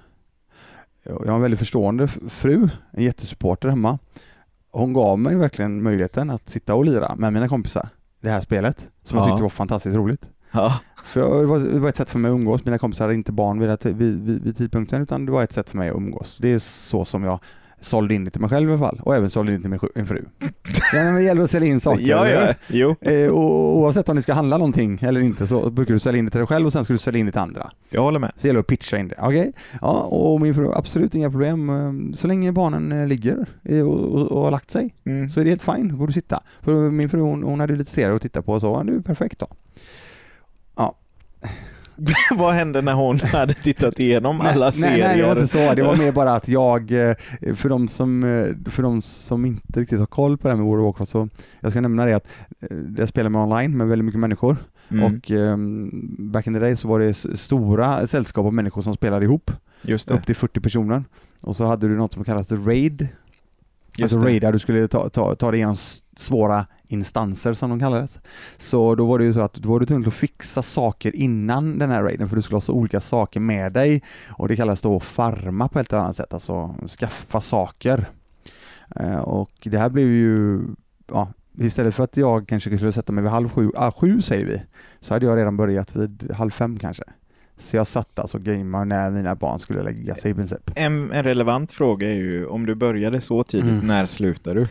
Jag 1.04 1.26
har 1.28 1.36
en 1.36 1.42
väldigt 1.42 1.60
förstående 1.60 2.08
fru, 2.08 2.70
en 2.92 3.04
jättesupporter 3.04 3.70
hemma. 3.70 4.00
Hon 4.72 4.94
gav 4.94 5.20
mig 5.20 5.36
verkligen 5.36 5.84
möjligheten 5.84 6.30
att 6.30 6.50
sitta 6.50 6.76
och 6.76 6.86
lira 6.86 7.16
med 7.16 7.34
mina 7.34 7.48
kompisar. 7.48 7.90
Det 8.22 8.30
här 8.30 8.42
spelet, 8.42 8.90
som 9.04 9.18
jag 9.18 9.28
Ja. 9.28 9.32
tyckte 9.32 9.42
var 9.44 9.50
fantastiskt 9.50 9.96
roligt. 9.96 10.30
Ja. 10.56 10.80
För 11.06 11.40
det, 11.42 11.46
var, 11.46 11.60
det 11.60 11.80
var 11.80 11.90
ett 11.90 11.96
sätt 11.96 12.10
för 12.10 12.20
mig 12.20 12.30
att 12.32 12.36
umgås. 12.36 12.66
Mina 12.66 12.78
kompisar 12.78 13.06
hade 13.06 13.16
inte 13.16 13.32
barn 13.32 13.60
vid, 13.60 13.70
det- 13.70 13.86
vid, 13.86 14.24
vid, 14.26 14.44
vid 14.44 14.58
tidpunkten 14.58 15.02
utan 15.02 15.26
det 15.26 15.32
var 15.32 15.44
ett 15.44 15.54
sätt 15.54 15.70
för 15.70 15.78
mig 15.78 15.90
att 15.90 15.96
umgås. 15.96 16.38
Det 16.42 16.54
är 16.54 16.60
så 16.60 17.06
som 17.06 17.24
jag 17.24 17.40
sålde 17.82 18.14
in 18.14 18.24
det 18.26 18.32
till 18.32 18.42
mig 18.42 18.50
själv 18.50 18.70
i 18.70 18.74
alla 18.74 18.82
fall 18.82 19.00
och 19.04 19.16
även 19.16 19.30
sålde 19.30 19.54
in 19.54 19.62
till 19.62 19.70
min, 19.70 19.80
min 19.96 20.08
fru. 20.08 20.26
Det 20.92 21.22
gäller 21.22 21.42
att 21.42 21.50
sälja 21.50 21.70
in 21.70 21.80
saker. 21.80 22.08
ja, 22.08 22.30
ja. 22.30 22.54
Jo, 22.68 22.96
Eh, 23.02 23.30
och 23.30 23.78
oavsett 23.78 24.10
om 24.10 24.16
ni 24.16 24.22
ska 24.22 24.34
handla 24.34 24.58
någonting 24.58 25.00
eller 25.02 25.22
inte 25.22 25.48
så 25.48 25.70
brukar 25.70 25.94
du 25.94 26.00
sälja 26.00 26.20
in 26.20 26.26
det 26.26 26.32
till 26.32 26.38
dig 26.40 26.48
själv 26.48 26.66
och 26.66 26.74
sen 26.74 26.84
ska 26.84 26.94
du 26.94 27.00
sälja 27.00 27.20
in 27.20 27.26
det 27.26 27.32
till 27.32 27.42
andra. 27.42 27.72
jag 27.90 28.02
håller 28.02 28.20
med. 28.20 28.32
Så 28.36 28.42
det 28.42 28.48
gäller 28.48 28.60
att 28.60 28.68
pitcha 28.68 28.98
in 28.98 29.08
det. 29.08 29.16
Okej, 29.20 29.54
ja, 29.82 29.92
och 30.02 30.42
min 30.42 30.56
fru, 30.56 30.72
absolut 30.74 31.16
inga 31.16 31.30
problem. 31.32 31.70
Eh, 31.70 32.16
Så 32.16 32.28
länge 32.28 32.52
barnen 32.52 32.92
eh, 32.92 33.08
ligger 33.08 33.46
eh, 33.64 33.88
och, 33.88 34.00
och, 34.16 34.32
och 34.32 34.42
har 34.42 34.52
lagt 34.52 34.72
sig 34.72 34.96
Mm. 35.06 35.30
så 35.30 35.40
är 35.40 35.44
det 35.44 35.50
helt 35.50 35.62
fine, 35.62 35.88
då 35.88 35.98
får 35.98 36.08
du 36.08 36.14
sitta. 36.14 36.44
För 36.62 36.92
min 36.92 37.10
fru 37.10 37.20
hon, 37.22 37.44
hon 37.44 37.60
hade 37.60 37.76
lite 37.76 37.92
serier 37.92 38.16
att 38.16 38.22
titta 38.22 38.42
på 38.42 38.54
och 38.54 38.62
så, 38.62 38.68
ja, 38.68 38.84
det 38.84 38.94
är 38.94 39.00
perfekt 39.00 39.40
då. 39.40 39.48
Vad 42.36 42.54
hände 42.54 42.82
när 42.82 42.94
hon 42.94 43.20
hade 43.20 43.54
tittat 43.54 44.00
igenom 44.00 44.42
alla 44.42 44.66
nej, 44.66 44.72
serier? 44.74 45.08
Nej, 45.08 45.18
det 45.18 45.24
var 45.24 45.32
inte 45.32 45.48
så. 45.48 45.74
Det 45.76 45.84
var 45.84 45.96
mer 46.06 46.12
bara 46.12 46.34
att 46.34 46.48
jag, 46.48 46.92
eh, 47.10 47.16
för 47.56 47.70
de 47.70 47.88
som, 47.88 48.24
eh, 48.24 48.72
för 48.72 48.84
de 48.84 49.02
som 49.02 49.46
inte 49.46 49.80
riktigt 49.80 50.00
har 50.00 50.06
koll 50.06 50.38
på 50.38 50.48
det 50.48 50.54
här 50.54 50.58
med 50.58 50.66
World 50.66 50.82
of 50.82 50.86
Warcraft 50.86 51.12
så, 51.12 51.30
jag 51.60 51.72
ska 51.72 51.82
nämna 51.82 52.06
det 52.06 52.14
att 52.14 52.28
eh, 52.62 52.78
jag 52.98 53.10
spelar 53.10 53.30
med 53.30 53.42
online 53.42 53.78
med 53.78 53.88
väldigt 53.88 54.06
mycket 54.06 54.20
människor 54.20 54.58
Mm. 54.90 55.04
och 55.16 55.32
ehm, 55.32 55.90
back 56.32 56.48
in 56.48 56.54
the 56.54 56.60
day 56.60 56.76
så 56.76 56.88
var 56.88 57.00
det 57.00 57.14
stora 57.14 58.08
sällskap 58.08 58.46
av 58.46 58.54
människor 58.54 58.82
som 58.82 58.94
spelade 58.96 59.26
ihop, 59.26 59.52
Just 59.82 60.08
det. 60.08 60.14
upp 60.14 60.26
till 60.26 60.36
40 60.36 60.60
personer. 60.60 61.04
Och 61.44 61.56
så 61.56 61.66
hade 61.66 61.88
du 61.88 61.96
något 61.98 62.14
som 62.14 62.24
kallas 62.24 62.48
the 62.48 62.56
raid, 62.56 63.02
Just 63.98 64.04
alltså 64.04 64.20
det. 64.20 64.26
raid 64.26 64.42
där 64.42 64.52
du 64.52 64.60
skulle 64.60 64.88
ta, 64.88 65.10
ta, 65.10 65.36
ta 65.36 65.52
dig 65.52 65.58
igenom 65.60 65.76
svåra 66.18 66.66
instanser 66.96 67.54
som 67.54 67.70
de 67.70 67.80
kallades. 67.80 68.20
Så 68.58 68.96
då 68.96 69.06
var 69.06 69.20
det 69.20 69.26
ju 69.26 69.34
så 69.34 69.42
att 69.42 69.54
då 69.54 69.70
var 69.70 69.80
du 69.80 69.86
tvungen 69.86 70.08
att 70.08 70.14
fixa 70.14 70.62
saker 70.62 71.16
innan 71.16 71.80
den 71.80 71.92
här 71.92 72.04
raiden 72.04 72.30
för 72.30 72.36
du 72.36 72.42
skulle 72.42 72.56
ha 72.56 72.62
så 72.62 72.74
olika 72.74 73.00
saker 73.00 73.40
med 73.40 73.72
dig 73.74 74.04
och 74.30 74.48
det 74.48 74.56
kallas 74.56 74.82
då 74.82 75.00
farma 75.00 75.68
på 75.68 75.80
ett 75.80 75.94
eller 75.94 76.04
annat 76.04 76.16
sätt, 76.16 76.34
alltså 76.34 76.76
skaffa 77.00 77.42
saker. 77.42 78.06
Eh, 78.96 79.18
och 79.18 79.52
det 79.64 79.78
här 79.78 79.90
blev 79.90 80.08
ju, 80.08 80.60
ja, 81.08 81.28
istället 81.58 81.96
för 81.96 82.04
att 82.04 82.18
jag 82.18 82.48
kanske 82.48 82.78
skulle 82.78 82.92
sätta 82.92 83.12
mig 83.14 83.22
vid 83.22 83.32
halv 83.32 83.50
sju, 83.50 83.72
ah, 83.76 83.92
sju 83.92 84.22
säger 84.22 84.46
vi, 84.46 84.62
så 85.00 85.14
hade 85.14 85.26
jag 85.26 85.38
redan 85.38 85.58
börjat 85.58 85.96
vid 85.96 86.32
halv 86.36 86.50
fem 86.52 86.80
kanske. 86.80 87.04
Så 87.58 87.78
jag 87.78 87.88
satt 87.88 88.20
alltså 88.20 88.38
och 88.38 88.44
gamade 88.44 88.86
när 88.86 89.12
mina 89.12 89.36
barn 89.36 89.60
skulle 89.60 89.84
lägga 89.84 90.16
sig 90.16 90.32
i 90.32 90.34
princip. 90.34 90.72
En, 90.76 91.12
en 91.12 91.24
relevant 91.24 91.72
fråga 91.72 92.10
är 92.10 92.14
ju, 92.16 92.46
om 92.46 92.66
du 92.66 92.76
började 92.76 93.22
så 93.22 93.44
tidigt, 93.44 93.72
Mm. 93.72 93.88
när 93.88 94.06
slutar 94.06 94.56
du? 94.56 94.68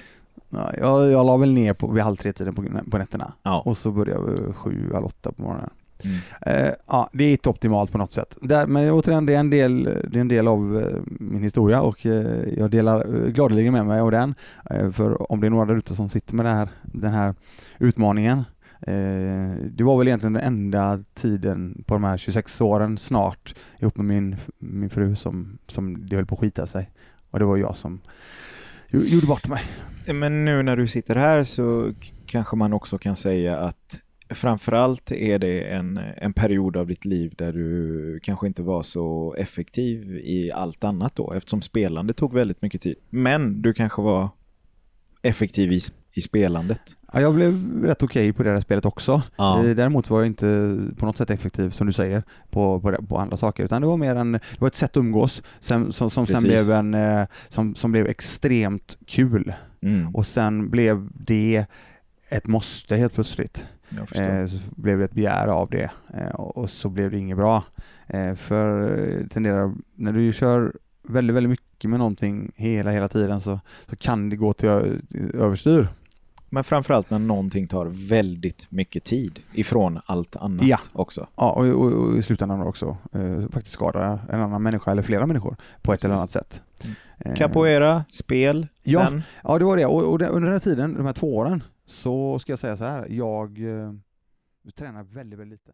Ja, 0.54 0.70
jag, 0.78 1.12
jag 1.12 1.26
la 1.26 1.36
väl 1.36 1.52
ner 1.52 1.72
på, 1.72 1.86
vid 1.86 2.02
halv 2.02 2.16
tre-tiden 2.16 2.54
på, 2.54 2.64
på 2.90 2.98
nätterna. 2.98 3.32
Ja. 3.42 3.62
Och 3.64 3.76
så 3.76 3.90
började 3.90 4.20
jag 4.20 4.56
sju, 4.56 4.90
halv 4.92 5.06
åtta 5.06 5.32
på 5.32 5.42
morgonen. 5.42 5.70
Mm. 6.04 6.18
Eh, 6.40 6.72
ja, 6.86 7.10
det 7.12 7.24
är 7.24 7.32
inte 7.32 7.48
optimalt 7.48 7.92
på 7.92 7.98
något 7.98 8.12
sätt. 8.12 8.38
Där, 8.40 8.66
men 8.66 8.90
återigen, 8.90 9.26
det 9.26 9.34
är 9.34 9.40
en 9.40 9.50
del, 9.50 9.84
det 9.84 10.18
är 10.18 10.20
en 10.20 10.28
del 10.28 10.48
av 10.48 10.80
eh, 10.80 11.00
min 11.06 11.42
historia 11.42 11.82
och 11.82 12.06
eh, 12.06 12.48
jag 12.58 12.70
delar 12.70 13.14
eh, 13.14 13.30
gladeligen 13.30 13.72
med 13.72 13.86
mig 13.86 14.00
av 14.00 14.10
den. 14.10 14.34
Eh, 14.70 14.90
för 14.90 15.32
om 15.32 15.40
det 15.40 15.46
är 15.46 15.50
några 15.50 15.64
där 15.64 15.76
ute 15.76 15.94
som 15.94 16.10
sitter 16.10 16.34
med 16.34 16.54
här, 16.54 16.68
den 16.82 17.12
här 17.12 17.34
utmaningen. 17.78 18.38
Eh, 18.80 19.56
det 19.70 19.84
var 19.84 19.98
väl 19.98 20.08
egentligen 20.08 20.32
den 20.32 20.42
enda 20.42 21.00
tiden 21.14 21.84
på 21.86 21.94
de 21.94 22.04
här 22.04 22.16
26 22.16 22.60
åren 22.60 22.98
snart 22.98 23.54
ihop 23.78 23.96
med 23.96 24.06
min, 24.06 24.36
min 24.58 24.90
fru 24.90 25.16
som, 25.16 25.58
som 25.66 26.06
det 26.06 26.16
höll 26.16 26.26
på 26.26 26.34
att 26.34 26.40
skita 26.40 26.66
sig. 26.66 26.90
Och 27.30 27.38
det 27.38 27.44
var 27.44 27.56
jag 27.56 27.76
som 27.76 28.00
gjorde 28.98 29.26
bort 29.26 29.48
mig. 29.48 29.62
Men 30.06 30.44
nu 30.44 30.62
när 30.62 30.76
du 30.76 30.86
sitter 30.86 31.14
här 31.14 31.42
så 31.42 31.92
kanske 32.26 32.56
man 32.56 32.72
också 32.72 32.98
kan 32.98 33.16
säga 33.16 33.58
att 33.58 34.00
framförallt 34.30 35.12
är 35.12 35.38
det 35.38 35.60
en, 35.60 35.96
en 36.16 36.32
period 36.32 36.76
av 36.76 36.86
ditt 36.86 37.04
liv 37.04 37.34
där 37.38 37.52
du 37.52 38.20
kanske 38.22 38.46
inte 38.46 38.62
var 38.62 38.82
så 38.82 39.34
effektiv 39.38 40.16
i 40.16 40.52
allt 40.52 40.84
annat 40.84 41.16
då, 41.16 41.32
eftersom 41.32 41.62
spelande 41.62 42.12
tog 42.12 42.34
väldigt 42.34 42.62
mycket 42.62 42.80
tid. 42.80 42.96
Men 43.10 43.62
du 43.62 43.72
kanske 43.74 44.02
var 44.02 44.28
effektiv 45.22 45.72
i, 45.72 45.80
i 46.14 46.20
spelandet. 46.20 46.80
Ja, 47.12 47.20
jag 47.20 47.34
blev 47.34 47.82
rätt 47.84 48.02
okej 48.02 48.32
på 48.32 48.42
det 48.42 48.50
här 48.50 48.60
spelet 48.60 48.84
också. 48.84 49.22
Ja. 49.36 49.64
Eh, 49.64 49.76
Däremot 49.76 50.10
var 50.10 50.18
jag 50.20 50.26
inte 50.26 50.78
på 50.98 51.06
något 51.06 51.16
sätt 51.16 51.30
effektiv, 51.30 51.70
som 51.70 51.86
du 51.86 51.92
säger, 51.92 52.22
på, 52.50 52.80
på, 52.80 53.06
på 53.08 53.18
andra 53.18 53.36
saker, 53.36 53.64
utan 53.64 53.82
det 53.82 53.88
var 53.88 53.96
mer 53.96 54.16
en, 54.16 54.32
det 54.32 54.40
var 54.60 54.68
ett 54.68 54.74
sätt 54.74 54.90
att 54.90 54.96
umgås 54.96 55.42
som, 55.60 55.92
som, 55.92 56.10
som 56.10 56.26
sen 56.26 56.42
blev 56.42 56.70
en, 56.70 56.94
eh, 56.94 57.26
som, 57.48 57.74
som 57.74 57.92
blev 57.92 58.06
extremt 58.06 58.98
kul. 59.06 59.52
Mm, 59.82 60.14
Och 60.14 60.26
sen 60.26 60.70
blev 60.70 61.08
det 61.14 61.66
ett 62.28 62.46
måste 62.46 62.96
helt 62.96 63.14
plötsligt. 63.14 63.66
Eh, 64.14 64.46
så 64.46 64.58
blev 64.76 64.98
det 64.98 65.04
ett 65.04 65.12
begär 65.12 65.46
av 65.46 65.70
det 65.70 65.90
eh, 66.14 66.28
och 66.34 66.70
så 66.70 66.88
blev 66.88 67.10
det 67.10 67.18
inget 67.18 67.36
bra. 67.36 67.64
Eh, 68.06 68.34
för 68.34 69.26
tenderar, 69.30 69.72
när 69.94 70.12
du 70.12 70.32
kör 70.32 70.72
väldigt, 71.08 71.36
väldigt 71.36 71.50
mycket 71.50 71.90
med 71.90 71.98
någonting 71.98 72.52
hela, 72.56 72.90
hela 72.90 73.08
tiden 73.08 73.40
så, 73.40 73.60
så 73.90 73.96
kan 73.96 74.28
det 74.28 74.36
gå 74.36 74.52
till 74.52 74.68
överstyr. 75.34 75.88
Men 76.54 76.64
framförallt 76.64 77.10
när 77.10 77.18
någonting 77.18 77.66
tar 77.68 77.86
väldigt 78.08 78.70
mycket 78.70 79.04
tid 79.04 79.40
ifrån 79.52 80.00
allt 80.06 80.36
annat 80.36 80.66
Ja. 80.66 80.78
också. 80.92 81.26
Ja, 81.36 81.52
och, 81.52 81.66
och, 81.66 81.92
och 81.92 82.16
i 82.16 82.22
slutändan 82.22 82.62
också 82.62 82.96
eh, 83.12 83.40
faktiskt 83.40 83.74
skada 83.74 84.20
en 84.28 84.40
annan 84.40 84.62
människa 84.62 84.90
eller 84.90 85.02
flera 85.02 85.26
människor 85.26 85.56
på 85.82 85.92
ett 85.92 86.04
eller 86.04 86.14
annat 86.14 86.30
sätt. 86.30 86.62
Mm. 86.84 86.96
Eh, 87.18 87.34
Capoeira, 87.34 88.04
spel, 88.10 88.66
Ja. 88.82 89.04
sen? 89.04 89.22
Ja, 89.44 89.58
det 89.58 89.64
var 89.64 89.76
det. 89.76 89.86
Och, 89.86 90.12
och 90.12 90.18
det, 90.18 90.28
under 90.28 90.40
den 90.46 90.52
här 90.52 90.60
tiden, 90.60 90.94
de 90.94 91.06
här 91.06 91.12
två 91.12 91.36
åren, 91.36 91.62
så 91.86 92.38
ska 92.38 92.52
jag 92.52 92.58
säga 92.58 92.76
så 92.76 92.84
här. 92.84 93.06
Jag 93.10 93.58
eh, 93.82 93.92
tränar 94.74 95.02
väldigt, 95.02 95.38
väldigt 95.38 95.60
lite. 95.60 95.72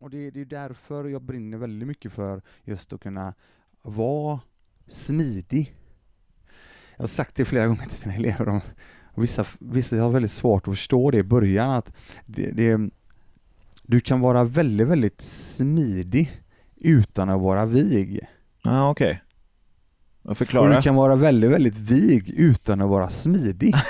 Och 0.00 0.10
det, 0.10 0.30
det 0.30 0.40
är 0.40 0.44
därför 0.44 1.04
jag 1.04 1.22
brinner 1.22 1.58
väldigt 1.58 1.88
mycket 1.88 2.12
för 2.12 2.42
just 2.64 2.92
att 2.92 3.00
kunna 3.00 3.34
vara 3.82 4.40
smidig. 4.88 5.74
Jag 6.96 7.02
har 7.02 7.08
sagt 7.08 7.34
det 7.34 7.44
flera 7.44 7.66
gånger 7.66 7.86
till 7.86 8.08
mina 8.08 8.14
elever. 8.18 8.48
Om, 8.48 8.60
och 9.14 9.22
vissa, 9.22 9.44
vissa 9.58 9.96
har 9.96 10.10
väldigt 10.10 10.30
svårt 10.32 10.68
att 10.68 10.74
förstå 10.74 11.10
det 11.10 11.18
i 11.18 11.22
början. 11.22 11.70
att 11.70 11.92
det, 12.26 12.50
det, 12.50 12.90
Du 13.82 14.00
kan 14.00 14.20
vara 14.20 14.44
väldigt, 14.44 14.86
väldigt 14.88 15.20
smidig 15.22 16.42
utan 16.76 17.30
att 17.30 17.40
vara 17.40 17.66
vig. 17.66 18.20
Ja, 18.64 18.90
okej. 18.90 19.22
Och 20.22 20.30
Och 20.30 20.38
förklara. 20.38 20.76
du 20.76 20.82
kan 20.82 20.94
vara 20.94 21.16
väldigt, 21.16 21.50
väldigt 21.50 21.76
vig 21.76 22.30
utan 22.30 22.80
att 22.80 22.88
vara 22.88 23.10
smidig. 23.10 23.74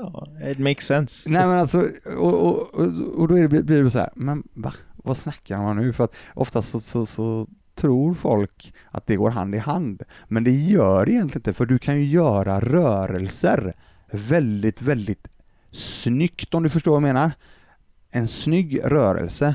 Ja, 0.00 0.26
it 0.50 0.58
makes 0.58 0.86
sense. 0.86 1.30
Nej 1.30 1.46
men 1.46 1.58
alltså, 1.58 1.86
och, 2.18 2.34
och, 2.46 2.74
och, 2.74 2.86
och 3.18 3.28
då 3.28 3.38
är 3.38 3.48
det, 3.48 3.62
blir 3.62 3.82
det 3.84 3.90
så 3.90 3.98
här, 3.98 4.10
men 4.14 4.42
va? 4.54 4.72
Vad 4.96 5.16
snackar 5.16 5.58
man 5.58 5.76
nu? 5.76 5.92
För 5.92 6.04
att 6.04 6.14
oftast 6.34 6.68
så, 6.68 6.80
så, 6.80 7.06
så 7.06 7.46
tror 7.80 8.14
folk 8.14 8.74
att 8.90 9.06
det 9.06 9.16
går 9.16 9.30
hand 9.30 9.54
i 9.54 9.58
hand. 9.58 10.02
Men 10.28 10.44
det 10.44 10.50
gör 10.50 11.06
det 11.06 11.12
egentligen 11.12 11.38
inte, 11.38 11.52
för 11.52 11.66
du 11.66 11.78
kan 11.78 11.96
ju 11.96 12.04
göra 12.04 12.60
rörelser 12.60 13.74
väldigt, 14.12 14.82
väldigt 14.82 15.26
snyggt 15.70 16.54
om 16.54 16.62
du 16.62 16.68
förstår 16.68 16.90
vad 16.92 16.96
jag 17.08 17.14
menar. 17.14 17.30
En 18.10 18.28
snygg 18.28 18.80
rörelse 18.84 19.54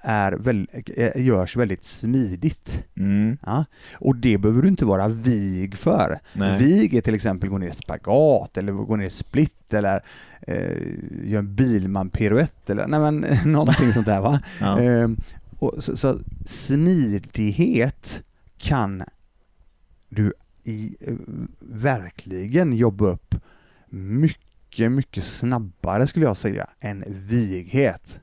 är 0.00 0.32
väl, 0.32 0.68
eh, 0.96 1.22
görs 1.26 1.56
väldigt 1.56 1.84
smidigt. 1.84 2.84
Mm, 2.96 3.36
Ja? 3.46 3.64
Och 3.94 4.16
det 4.16 4.38
behöver 4.38 4.62
du 4.62 4.68
inte 4.68 4.84
vara 4.84 5.08
vig 5.08 5.76
för. 5.78 6.20
nej. 6.32 6.58
Vig 6.58 6.94
är 6.94 7.00
till 7.00 7.14
exempel 7.14 7.50
gå 7.50 7.58
ner 7.58 7.68
i 7.68 7.72
spagat 7.72 8.56
eller 8.56 8.72
gå 8.72 8.96
ner 8.96 9.06
i 9.06 9.10
split 9.10 9.74
eller 9.74 10.02
eh, 10.46 10.78
göra 11.24 11.38
en 11.38 11.54
bilman-piruett 11.54 12.70
eller 12.70 12.86
nej 12.86 13.00
men 13.00 13.26
någonting 13.52 13.92
sånt 13.92 14.06
där 14.06 14.20
va. 14.20 14.40
Ja. 14.60 14.80
Ehm, 14.80 15.16
och 15.60 15.84
så, 15.84 15.96
så 15.96 16.18
smidighet 16.46 18.22
kan 18.58 19.04
du 20.08 20.32
i, 20.64 20.96
eh, 21.00 21.14
verkligen 21.58 22.72
jobba 22.72 23.06
upp 23.06 23.34
mycket, 23.88 24.92
mycket 24.92 25.24
snabbare 25.24 26.06
skulle 26.06 26.26
jag 26.26 26.36
säga 26.36 26.70
än 26.80 27.04
vighet. 27.08 28.20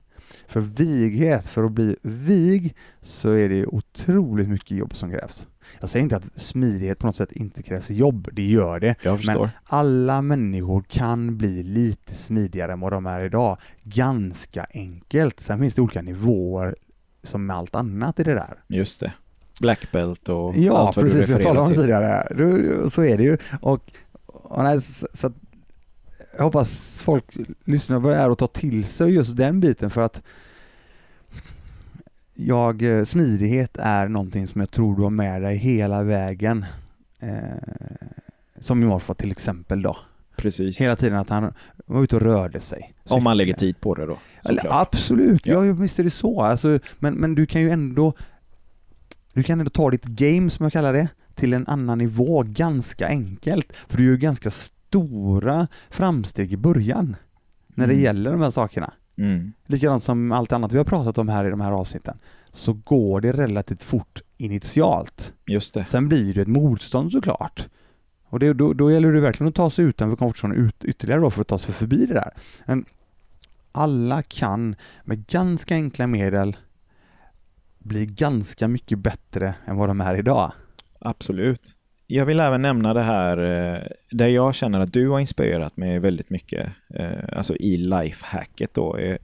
för 0.47 0.60
vighet, 0.60 1.47
för 1.47 1.63
att 1.63 1.71
bli 1.71 1.95
vig, 2.02 2.76
så 3.02 3.32
är 3.32 3.50
det 3.50 3.65
otroligt 3.65 4.50
mycket 4.50 4.78
jobb 4.78 4.95
som 4.95 5.12
krävs. 5.12 5.47
Jag 5.80 5.89
säger 5.89 6.04
inte 6.04 6.15
att 6.15 6.41
smidighet 6.41 7.00
på 7.00 7.08
något 7.08 7.15
sätt 7.15 7.32
inte 7.32 7.63
krävs 7.63 7.89
jobb, 7.89 8.30
det 8.34 8.45
gör 8.45 8.80
det. 8.80 8.95
Men 9.28 9.50
alla 9.63 10.21
människor 10.21 10.82
kan 10.82 11.38
bli 11.38 11.63
lite 11.63 12.13
smidigare 12.13 12.73
än 12.73 12.80
vad 12.80 12.91
de 12.91 13.06
är 13.06 13.21
idag. 13.21 13.58
Ganska 13.84 14.67
enkelt. 14.73 15.39
Sen 15.39 15.60
finns 15.60 15.76
det 15.76 15.82
olika 15.82 16.02
nivåer 16.02 16.76
som 17.28 17.46
med 17.46 17.56
allt 17.56 17.76
annat 17.76 18.20
i 18.20 18.24
det 18.24 18.34
där. 18.34 18.54
Just 18.68 19.00
det. 19.00 19.13
Black 19.60 19.92
belt 19.92 20.30
och 20.30 20.58
Ja, 20.58 20.78
allt 20.78 20.96
vad 20.96 21.06
precis. 21.06 21.26
du 21.28 21.32
Jag 21.34 21.42
talade 21.42 21.62
refererar 21.62 21.62
om 21.62 21.68
det 21.68 21.74
till. 21.74 21.82
tidigare. 21.82 22.84
Du- 22.84 22.90
Så 22.90 23.04
är 23.04 23.18
det 23.18 23.24
ju. 23.24 23.38
Och, 23.62 23.92
och 24.26 24.63
nej, 24.63 24.82
så, 24.82 25.08
så 25.13 25.28
att 25.28 25.34
jag 26.38 26.44
hoppas 26.44 27.02
folk 27.02 27.26
lyssnar 27.66 28.00
på 28.02 28.10
det 28.10 28.16
här 28.16 28.30
och 28.30 28.38
tar 28.38 28.48
till 28.48 28.86
sig 28.86 29.13
just 29.13 29.38
den 29.38 29.60
biten 29.60 29.90
för 29.90 30.02
att 30.02 30.22
jag, 32.34 32.98
eh, 33.00 33.04
smidighet 33.06 33.78
är 33.80 34.08
någonting 34.08 34.48
som 34.48 34.62
jag 34.62 34.72
tror 34.72 34.96
du 34.96 35.02
har 35.02 35.10
med 35.10 35.42
dig 35.42 35.58
hela 35.58 36.04
vägen. 36.04 36.66
Eh, 37.20 37.30
som 38.60 38.80
Morfar 38.86 39.13
till 39.13 39.32
exempel 39.32 39.82
då. 39.82 39.98
Precis. 40.38 40.82
Hela 40.82 40.95
tiden 40.95 41.17
att 41.19 41.30
han 41.30 41.54
var 41.86 42.04
ute 42.04 42.15
och 42.15 42.21
rörde 42.21 42.60
sig. 42.60 42.93
Om 43.10 43.23
man 43.23 43.38
lägger 43.38 43.54
tid 43.54 43.80
på 43.82 43.95
det 43.95 44.06
då. 44.06 44.17
Eller, 44.50 44.82
absolut, 44.82 45.45
Ja. 45.45 45.65
ja. 45.65 45.73
visst 45.73 46.00
är 46.00 46.04
det 46.04 46.10
så. 46.10 46.41
Alltså, 46.41 46.80
men, 47.00 47.13
men 47.13 47.36
du 47.36 47.45
kan 47.45 47.62
ju 47.62 47.69
ändå 47.69 48.13
du 49.34 49.43
kan 49.43 49.60
ändå 49.60 49.69
ta 49.69 49.89
ditt 49.91 50.04
game, 50.06 50.50
som 50.50 50.63
jag 50.63 50.73
kallar 50.73 50.93
det, 50.93 51.08
till 51.36 51.54
en 51.54 51.67
annan 51.67 51.97
nivå 51.97 52.43
ganska 52.43 53.08
enkelt. 53.08 53.73
För 53.88 53.97
du 53.97 54.04
gör 54.06 54.12
ju 54.12 54.17
ganska 54.17 54.52
stora 54.52 55.67
framsteg 55.89 56.54
i 56.54 56.58
början 56.58 57.15
när 57.67 57.88
det 57.88 57.93
Mm. 57.93 58.04
gäller 58.04 58.32
de 58.32 58.41
här 58.41 58.50
sakerna. 58.52 58.93
Mm. 59.17 59.54
Likadant 59.65 60.04
som 60.04 60.32
allt 60.32 60.52
annat 60.52 60.71
vi 60.71 60.78
har 60.78 60.86
pratat 60.86 61.17
om 61.17 61.28
här 61.30 61.45
i 61.45 61.50
de 61.50 61.62
här 61.62 61.71
avsnitten, 61.71 62.17
så 62.52 62.73
går 62.73 63.21
det 63.21 63.32
relativt 63.34 63.84
fort 63.84 64.21
initialt. 64.38 65.34
Just 65.47 65.73
det. 65.73 65.86
Sen 65.86 66.08
blir 66.08 66.34
det 66.34 66.41
ett 66.41 66.47
motstånd 66.47 67.12
såklart. 67.12 67.67
Och 68.30 68.40
det, 68.40 68.54
då, 68.54 68.74
då 68.74 68.92
gäller 68.92 69.13
det 69.13 69.20
verkligen 69.20 69.48
att 69.50 69.56
ta 69.56 69.70
sig 69.70 69.86
utanför 69.86 70.16
komfortzonen 70.16 70.58
ut, 70.58 70.84
ytterligare 70.84 71.22
då 71.22 71.32
för 71.32 71.42
att 71.42 71.48
ta 71.48 71.58
sig 71.58 71.74
förbi 71.74 72.06
det 72.06 72.13
där. 72.13 72.32
Men 72.66 72.86
alla 73.72 74.24
kan 74.24 74.76
med 75.04 75.28
ganska 75.28 75.76
enkla 75.76 76.08
medel 76.08 76.58
bli 77.80 78.06
ganska 78.06 78.68
mycket 78.68 79.00
bättre 79.00 79.56
än 79.66 79.78
vad 79.78 79.90
de 79.90 80.02
är 80.02 80.16
idag. 80.16 80.52
Absolut. 81.00 81.74
Jag 82.08 82.26
vill 82.26 82.40
även 82.40 82.62
nämna 82.62 82.94
det 82.94 83.02
här 83.02 83.38
eh, 83.38 83.82
där 84.12 84.28
jag 84.28 84.56
känner 84.56 84.80
att 84.80 84.94
du 84.94 85.10
har 85.10 85.20
inspirerat 85.20 85.78
mig 85.78 86.00
väldigt 86.00 86.30
mycket, 86.30 86.70
eh, 86.94 87.38
alltså 87.38 87.56
i 87.56 87.78
lifehacket 87.78 88.74
då. 88.74 88.98
Eh, 88.98 89.18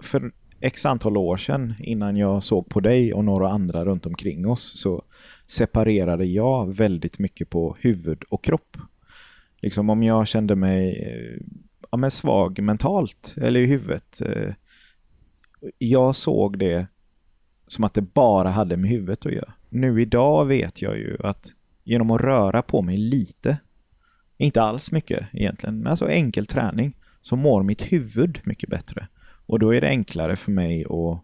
för 0.00 0.30
x 0.60 0.86
antal 0.86 1.16
år 1.16 1.36
sedan, 1.36 1.74
innan 1.78 2.16
jag 2.16 2.42
såg 2.42 2.68
på 2.68 2.80
dig 2.80 3.14
och 3.14 3.24
några 3.24 3.50
andra 3.50 3.84
runt 3.84 4.06
omkring 4.06 4.46
oss, 4.46 4.80
så 4.80 5.02
separerade 5.46 6.24
jag 6.24 6.76
väldigt 6.76 7.18
mycket 7.18 7.50
på 7.50 7.76
huvud 7.80 8.22
och 8.30 8.44
kropp. 8.44 8.76
Liksom 9.62 9.90
om 9.90 10.02
jag 10.02 10.26
kände 10.26 10.56
mig 10.56 11.02
eh, 11.02 11.46
ja, 11.90 11.96
men 11.96 12.10
svag 12.10 12.62
mentalt 12.62 13.34
eller 13.36 13.60
i 13.60 13.66
huvudet. 13.66 14.20
eh, 14.20 14.54
Jag 15.78 16.16
såg 16.16 16.58
det 16.58 16.86
som 17.66 17.84
att 17.84 17.94
det 17.94 18.14
bara 18.14 18.48
hade 18.50 18.76
med 18.76 18.90
huvudet 18.90 19.26
att 19.26 19.32
göra. 19.32 19.52
Nu 19.68 20.02
idag 20.02 20.44
vet 20.44 20.82
jag 20.82 20.98
ju 20.98 21.16
att 21.20 21.52
genom 21.84 22.10
att 22.10 22.20
röra 22.20 22.62
på 22.62 22.82
mig 22.82 22.96
lite, 22.96 23.58
inte 24.36 24.62
alls 24.62 24.92
mycket 24.92 25.26
egentligen, 25.32 25.86
alltså 25.86 26.08
enkel 26.08 26.46
träning, 26.46 26.96
så 27.22 27.36
mår 27.36 27.62
mitt 27.62 27.92
huvud 27.92 28.40
mycket 28.44 28.70
bättre. 28.70 29.08
Och 29.46 29.58
då 29.58 29.74
är 29.74 29.80
det 29.80 29.88
enklare 29.88 30.36
för 30.36 30.52
mig 30.52 30.84
att 30.84 31.22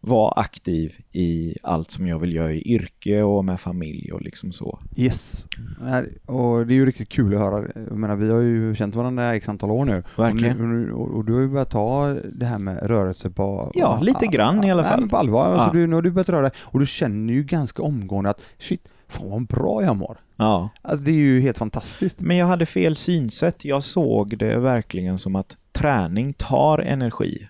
vara 0.00 0.32
aktiv 0.32 0.96
i 1.12 1.54
allt 1.62 1.90
som 1.90 2.06
jag 2.06 2.18
vill 2.18 2.34
göra 2.34 2.52
i 2.52 2.62
yrke 2.74 3.22
och 3.22 3.44
med 3.44 3.60
familj 3.60 4.12
och 4.12 4.22
liksom 4.22 4.52
så. 4.52 4.78
Yes. 4.96 5.46
Nej, 5.80 6.18
Och 6.26 6.66
det 6.66 6.74
är 6.74 6.76
ju 6.76 6.86
riktigt 6.86 7.08
kul 7.08 7.34
att 7.34 7.40
höra. 7.40 7.64
Jag 7.88 7.98
menar, 7.98 8.16
vi 8.16 8.30
har 8.30 8.40
ju 8.40 8.74
känt 8.74 8.94
varandra 8.94 9.34
x 9.34 9.48
antal 9.48 9.70
år 9.70 9.84
nu. 9.84 10.02
Verkligen. 10.16 10.60
Och, 10.60 10.66
nu, 10.68 10.92
och, 10.92 11.16
och 11.16 11.24
du 11.24 11.32
har 11.34 11.40
ju 11.40 11.48
börjat 11.48 11.70
ta 11.70 12.14
det 12.32 12.46
här 12.46 12.58
med 12.58 12.82
rörelse 12.82 13.30
på... 13.30 13.72
Ja, 13.74 14.00
lite 14.02 14.26
grann 14.26 14.64
i 14.64 14.70
alla 14.70 14.82
Nej, 14.82 14.90
fall. 14.90 15.00
men 15.00 15.08
på 15.08 15.16
allvar. 15.16 15.44
Alltså, 15.44 15.66
Ja. 15.66 15.72
du, 15.80 15.86
nu 15.86 15.94
har 15.94 16.02
du 16.02 16.10
börjat 16.10 16.28
röra 16.28 16.42
dig 16.42 16.50
och 16.60 16.80
du 16.80 16.86
känner 16.86 17.34
ju 17.34 17.42
ganska 17.42 17.82
omgående 17.82 18.30
att 18.30 18.40
shit, 18.58 18.88
fan 19.08 19.30
vad 19.30 19.46
bra 19.46 19.82
jag 19.82 19.96
mår. 19.96 20.18
Ja. 20.36 20.68
Alltså, 20.82 21.04
det 21.04 21.10
är 21.10 21.14
ju 21.14 21.40
helt 21.40 21.58
fantastiskt. 21.58 22.20
Men 22.20 22.36
jag 22.36 22.46
hade 22.46 22.66
fel 22.66 22.96
synsätt. 22.96 23.64
Jag 23.64 23.82
såg 23.82 24.38
det 24.38 24.58
verkligen 24.58 25.18
som 25.18 25.36
att 25.36 25.56
träning 25.78 26.32
tar 26.32 26.78
energi. 26.78 27.48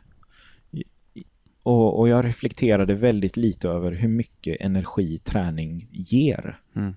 Och, 1.63 1.99
och 1.99 2.09
jag 2.09 2.25
reflekterade 2.25 2.95
väldigt 2.95 3.37
lite 3.37 3.69
över 3.69 3.93
hur 3.93 4.09
mycket 4.09 4.57
energi 4.61 5.19
träning 5.19 5.89
ger. 5.91 6.61
Mm. 6.77 6.95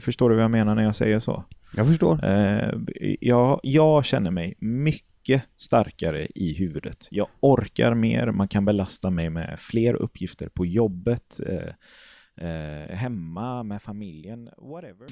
Förstår 0.00 0.30
du 0.30 0.36
vad 0.36 0.44
jag 0.44 0.50
menar 0.50 0.74
när 0.74 0.82
jag 0.82 0.94
säger 0.94 1.18
så? 1.18 1.44
Jag 1.76 1.86
förstår. 1.86 2.24
Eh, 2.24 2.74
jag, 3.20 3.60
jag 3.62 4.04
känner 4.04 4.30
mig 4.30 4.54
mycket 4.58 5.42
starkare 5.56 6.26
i 6.34 6.52
huvudet. 6.52 7.08
Jag 7.10 7.28
orkar 7.40 7.94
mer, 7.94 8.26
man 8.26 8.48
kan 8.48 8.64
belasta 8.64 9.10
mig 9.10 9.30
med 9.30 9.58
fler 9.58 9.94
uppgifter 9.94 10.48
på 10.48 10.66
jobbet, 10.66 11.40
eh, 11.46 12.48
eh, 12.48 12.96
hemma, 12.96 13.62
med 13.62 13.82
familjen, 13.82 14.48
whatever. 14.58 15.06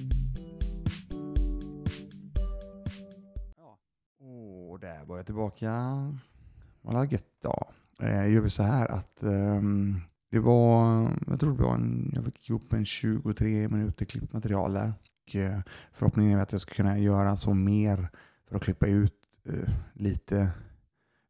Och 4.24 4.80
där 4.80 5.04
var 5.04 5.16
jag 5.16 5.26
tillbaka. 5.26 5.70
Vad 6.82 6.94
var 6.94 7.04
gött 7.04 7.24
då. 7.42 7.66
Eh, 8.00 8.32
gör 8.32 8.40
vi 8.40 8.50
så 8.50 8.62
här 8.62 8.90
att 8.90 9.22
ehm, 9.22 10.00
det 10.30 10.38
var, 10.38 11.02
jag 11.26 11.40
tror 11.40 11.56
det 11.56 11.62
var 11.62 11.74
en, 11.74 12.10
jag 12.14 12.24
fick 12.24 12.50
ihop 12.50 12.72
en 12.72 12.84
23 12.84 13.68
minuter 13.68 14.04
klippmaterial 14.04 14.72
där. 14.72 14.92
Och, 15.02 15.36
eh, 15.36 15.60
förhoppningen 15.92 16.38
är 16.38 16.42
att 16.42 16.52
jag 16.52 16.60
ska 16.60 16.74
kunna 16.74 16.98
göra 16.98 17.36
så 17.36 17.54
mer 17.54 18.08
för 18.48 18.56
att 18.56 18.62
klippa 18.62 18.86
ut 18.86 19.14
eh, 19.44 19.70
lite 19.92 20.50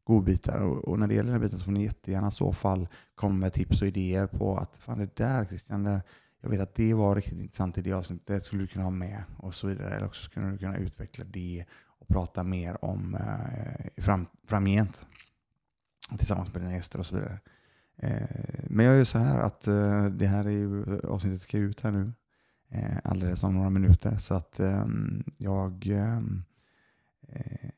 godbitar. 0.03 0.59
Och, 0.59 0.87
och 0.87 0.99
när 0.99 1.07
det 1.07 1.13
gäller 1.13 1.31
den 1.31 1.41
här 1.41 1.47
biten 1.47 1.59
så 1.59 1.65
får 1.65 1.71
ni 1.71 1.83
jättegärna 1.83 2.27
i 2.27 2.31
så 2.31 2.53
fall 2.53 2.87
komma 3.15 3.35
med 3.35 3.53
tips 3.53 3.81
och 3.81 3.87
idéer 3.87 4.27
på 4.27 4.57
att 4.57 4.77
fan 4.77 4.99
det 4.99 5.15
där 5.15 5.45
Christian, 5.45 5.83
det, 5.83 6.01
jag 6.41 6.49
vet 6.49 6.61
att 6.61 6.75
det 6.75 6.93
var 6.93 7.15
riktigt 7.15 7.39
intressant 7.39 7.77
i 7.77 7.81
det 7.81 7.93
avsnittet, 7.93 8.27
det 8.27 8.41
skulle 8.41 8.63
du 8.63 8.67
kunna 8.67 8.83
ha 8.83 8.91
med 8.91 9.23
och 9.37 9.55
så 9.55 9.67
vidare. 9.67 9.95
Eller 9.95 10.05
också 10.05 10.23
skulle 10.23 10.51
du 10.51 10.57
kunna 10.57 10.77
utveckla 10.77 11.25
det 11.25 11.65
prata 12.07 12.43
mer 12.43 12.85
om 12.85 13.15
eh, 13.15 14.03
fram, 14.03 14.25
framgent 14.47 15.05
tillsammans 16.17 16.53
med 16.53 16.61
dina 16.61 16.73
gäster 16.73 16.99
och 16.99 17.05
så 17.05 17.15
vidare. 17.15 17.39
Eh, 17.97 18.63
men 18.63 18.85
jag 18.85 18.97
gör 18.97 19.03
så 19.03 19.17
här 19.17 19.39
att 19.39 19.67
eh, 19.67 20.05
det 20.05 20.27
här 20.27 20.45
är 20.45 20.49
ju, 20.49 20.83
eh, 20.83 21.09
avsnittet 21.09 21.41
ska 21.41 21.57
ut 21.57 21.81
här 21.81 21.91
nu 21.91 22.13
eh, 22.69 22.97
alldeles 23.03 23.43
om 23.43 23.55
några 23.55 23.69
minuter 23.69 24.17
så 24.17 24.33
att 24.33 24.59
eh, 24.59 24.85
jag 25.37 25.87
eh, 25.87 26.17
eh 27.27 27.69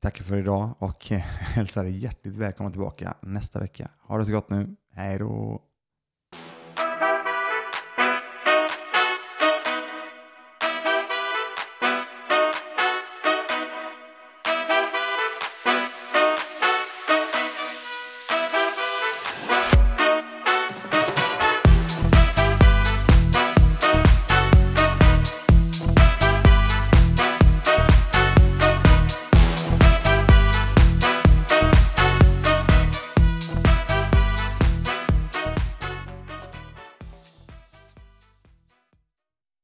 tackar 0.00 0.24
för 0.24 0.36
idag 0.36 0.74
och 0.78 1.12
eh, 1.12 1.18
hälsar 1.40 1.84
dig 1.84 1.98
hjärtligt 1.98 2.34
välkommen 2.34 2.72
tillbaka 2.72 3.14
nästa 3.20 3.60
vecka. 3.60 3.90
Ha 4.00 4.18
det 4.18 4.24
så 4.24 4.32
gott 4.32 4.50
nu. 4.50 4.76
Hej 4.92 5.18
då! 5.18 5.62